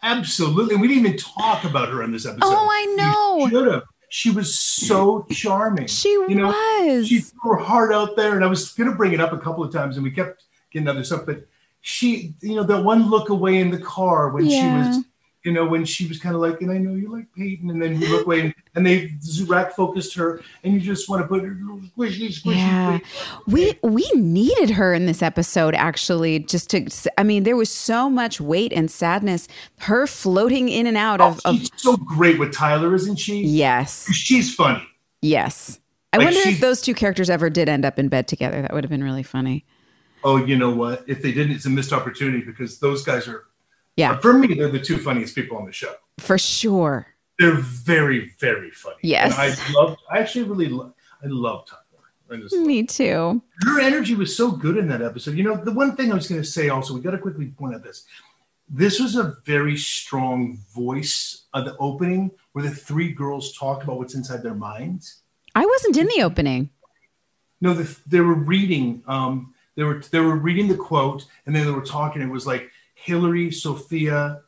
[0.04, 0.76] Absolutely.
[0.76, 2.42] We didn't even talk about her in this episode.
[2.46, 3.50] Oh, I know.
[3.50, 3.84] Should have.
[4.10, 5.88] She was so charming.
[5.88, 7.08] She You know, was.
[7.08, 9.38] She threw her heart out there, and I was going to bring it up a
[9.38, 11.26] couple of times, and we kept getting other stuff.
[11.26, 11.46] But
[11.82, 14.92] she, you know, that one look away in the car when Yeah.
[14.94, 15.06] she was,
[15.48, 17.82] you know, when she was kind of like, and I know you like Peyton, and
[17.82, 19.14] then you look away, and, and they
[19.46, 21.56] rack focused her, and you just want to put her
[21.98, 22.56] squishy, squishy.
[22.58, 23.00] Yeah.
[23.00, 23.42] squishy.
[23.48, 28.10] We we needed her in this episode actually just to I mean there was so
[28.10, 29.48] much weight and sadness
[29.80, 33.16] her floating in and out oh, of, Oh, of she's so great with Tyler, isn't
[33.16, 33.42] she?
[33.44, 34.86] yes She's funny.
[35.22, 35.80] yes
[36.12, 38.74] I Like wonder if those two characters ever did end up in bed together that
[38.74, 39.66] would have been really funny
[40.24, 41.04] Oh, you know what?
[41.08, 43.46] If they didn't, it's a missed opportunity because those guys are,
[43.98, 45.94] yeah for me, they're the two funniest people on the show.
[46.20, 47.08] for sure
[47.40, 48.98] They're very, very funny.
[49.04, 49.38] Yes.
[49.38, 50.94] And I love, I actually really love,
[51.24, 51.84] I love Tyler.
[52.32, 55.36] I just, me too her energy was so good in that episode.
[55.36, 57.48] You know, the one thing I was going to say also, we got to quickly
[57.48, 58.06] point out this.
[58.70, 63.98] This was a very strong voice of the opening where the three girls talked about
[63.98, 65.22] what's inside their minds.
[65.56, 66.70] I wasn't in the opening
[67.62, 69.04] No, the, they were reading.
[69.08, 72.22] Um, they were they were reading the quote, and then they were talking.
[72.22, 72.72] It was like
[73.12, 74.42] Hilarie, Sophia,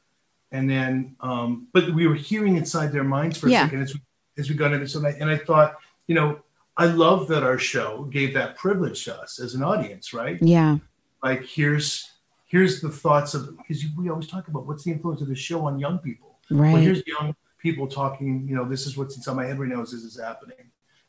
[0.52, 1.16] and then.
[1.22, 3.64] Um, but we were hearing inside their minds for a Yeah.
[3.66, 4.02] second as we,
[4.38, 5.76] as we got into this, and I, and I thought,
[6.08, 6.40] you know,
[6.78, 10.38] I love that our show gave that privilege to us as an audience, right?
[10.42, 10.78] yeah
[11.24, 12.10] Like here's
[12.46, 15.66] here's the thoughts of because we always talk about what's the influence of the show
[15.66, 16.38] on young people.
[16.50, 18.48] Well, right here's young people talking.
[18.48, 19.82] You know, this is what's inside my head right now.
[19.82, 20.56] Is this is happening?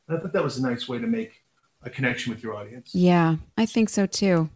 [0.08, 1.32] And I thought that was a nice way to make
[1.82, 2.92] a connection with your audience.
[2.94, 4.50] Yeah, I think so too.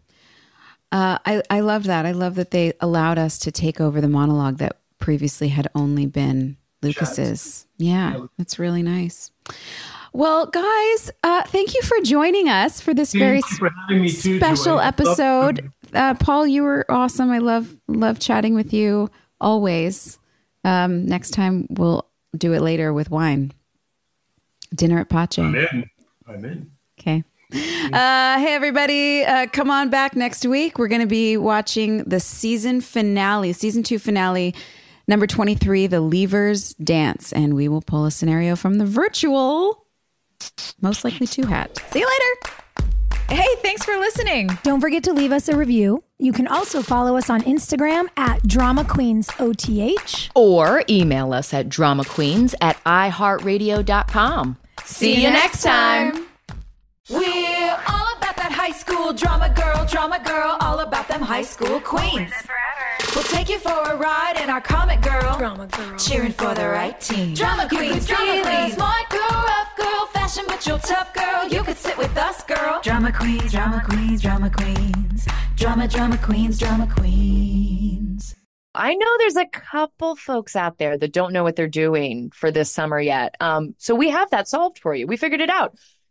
[0.95, 2.05] Uh, I I love that.
[2.05, 6.05] I love that they allowed us to take over the monologue that previously had only
[6.05, 7.67] been Lucas's.
[7.77, 9.29] Yeah, that's really nice.
[10.13, 14.83] Well, guys, uh, thank you for joining us for this very for too, special Joy.
[14.83, 15.69] Episode.
[15.93, 17.29] Uh, Paul, you were awesome.
[17.29, 19.09] I love love chatting with you
[19.41, 20.17] always.
[20.63, 22.07] Um, next time we'll
[22.37, 23.51] do it later with wine.
[24.73, 25.41] Dinner at Pache.
[25.41, 25.89] I'm in.
[26.25, 26.71] I'm in.
[26.97, 27.25] Okay.
[27.85, 29.23] Uh, hey, everybody.
[29.23, 30.79] Uh, come on back next week.
[30.79, 34.55] We're going to be watching the season finale, season two finale,
[35.07, 37.31] number 23, The Leavers Dance.
[37.31, 39.85] And we will pull a scenario from the virtual,
[40.81, 41.79] most likely two hat.
[41.91, 42.55] See you later.
[43.29, 44.49] Hey, thanks for listening.
[44.63, 46.03] Don't forget to leave us a review.
[46.19, 50.29] You can also follow us on Instagram at Drama Queens OTH.
[50.35, 54.57] Or email us at dramaqueens at iheartradio.com.
[54.85, 56.25] See you next time.
[57.07, 57.19] We're
[57.87, 62.31] all about that high school drama girl, drama girl, all about them high school queens.
[63.13, 66.67] We'll take you for a ride in our comic girl, drama girl, cheering for the
[66.67, 67.35] right team.
[67.35, 71.47] Drama queens, drama queens, smart girl, rough girl, fashion but you're tough girl.
[71.47, 72.81] You could sit with us, girl.
[72.81, 75.27] Drama queens, drama queens, drama queens,
[75.57, 78.35] drama, drama queens, drama queens.
[78.73, 82.49] I know there's a couple folks out there that don't know what they're doing for
[82.49, 83.35] this summer yet.
[83.39, 85.05] Um, so we have that solved for you.
[85.05, 85.77] We figured it out.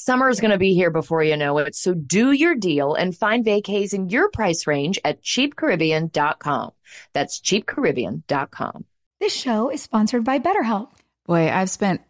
[0.00, 1.74] Summer is going to be here before you know it.
[1.74, 6.70] So do your deal and find vacays in your price range at cheapcaribbean.com.
[7.14, 8.84] That's cheapcaribbean.com.
[9.18, 10.90] This show is sponsored by BetterHelp.
[11.26, 12.00] Boy, I've spent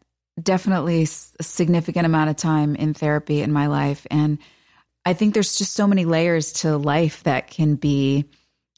[0.40, 4.06] definitely s- a significant amount of time in therapy in my life.
[4.10, 4.36] And
[5.06, 8.26] I think there's just so many layers to life that can be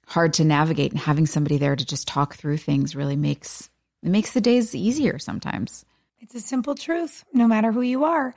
[0.06, 0.92] hard to navigate.
[0.92, 3.68] And having somebody there to just talk through things really makes
[4.04, 5.84] it makes the days easier sometimes.
[6.20, 7.24] It's a simple truth.
[7.32, 8.36] No matter who you are,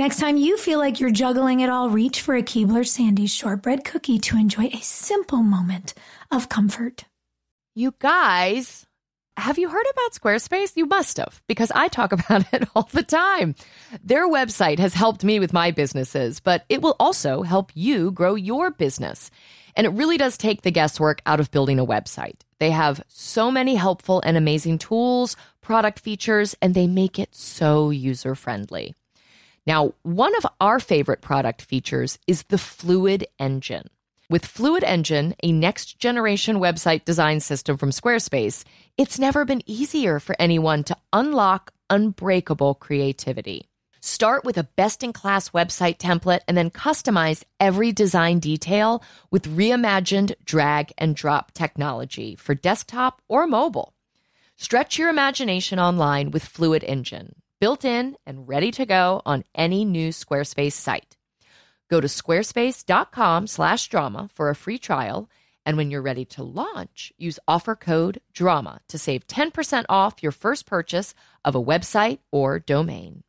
[0.00, 3.84] Next time you feel like you're juggling it all, reach for a Keebler Sandy's shortbread
[3.84, 5.92] cookie to enjoy a simple moment
[6.30, 7.04] of comfort.
[7.74, 8.86] You guys,
[9.36, 10.74] have you heard about Squarespace?
[10.74, 13.54] You must have, because I talk about it all the time.
[14.02, 18.36] Their website has helped me with my businesses, but it will also help you grow
[18.36, 19.30] your business.
[19.76, 22.40] And it really does take the guesswork out of building a website.
[22.58, 27.90] They have so many helpful and amazing tools, product features, and they make it so
[27.90, 28.94] user friendly.
[29.66, 33.88] Now, one of our favorite product features is the Fluid Engine.
[34.30, 38.64] With Fluid Engine, a next generation website design system from Squarespace,
[38.96, 43.68] it's never been easier for anyone to unlock unbreakable creativity.
[44.00, 49.54] Start with a best in class website template and then customize every design detail with
[49.56, 53.92] reimagined drag and drop technology for desktop or mobile.
[54.56, 59.84] Stretch your imagination online with Fluid Engine, built in and ready to go on any
[59.84, 61.16] new Squarespace site.
[61.90, 65.28] Go to squarespace.com slash drama for a free trial.
[65.66, 70.32] And when you're ready to launch, use offer code DRAMA to save 10% off your
[70.32, 71.14] first purchase
[71.44, 73.22] of a website or domain.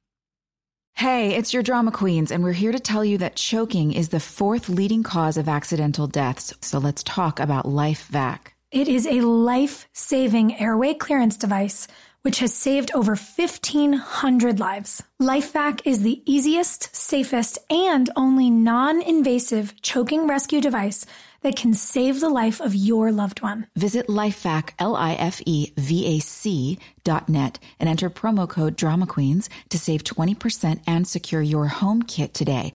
[0.93, 4.19] Hey, it's your drama queens, and we're here to tell you that choking is the
[4.19, 6.53] fourth leading cause of accidental deaths.
[6.61, 8.39] So let's talk about LifeVac.
[8.71, 11.87] It is a life saving airway clearance device
[12.23, 15.03] which has saved over 1,500 lives.
[15.21, 21.05] LifeVac is the easiest, safest, and only non invasive choking rescue device
[21.41, 23.67] that can save the life of your loved one.
[23.75, 31.07] Visit lifevac, L-I-F-E-V-A-C dot net and enter promo code Drama Queens to save 20% and
[31.07, 32.69] secure your home kit today.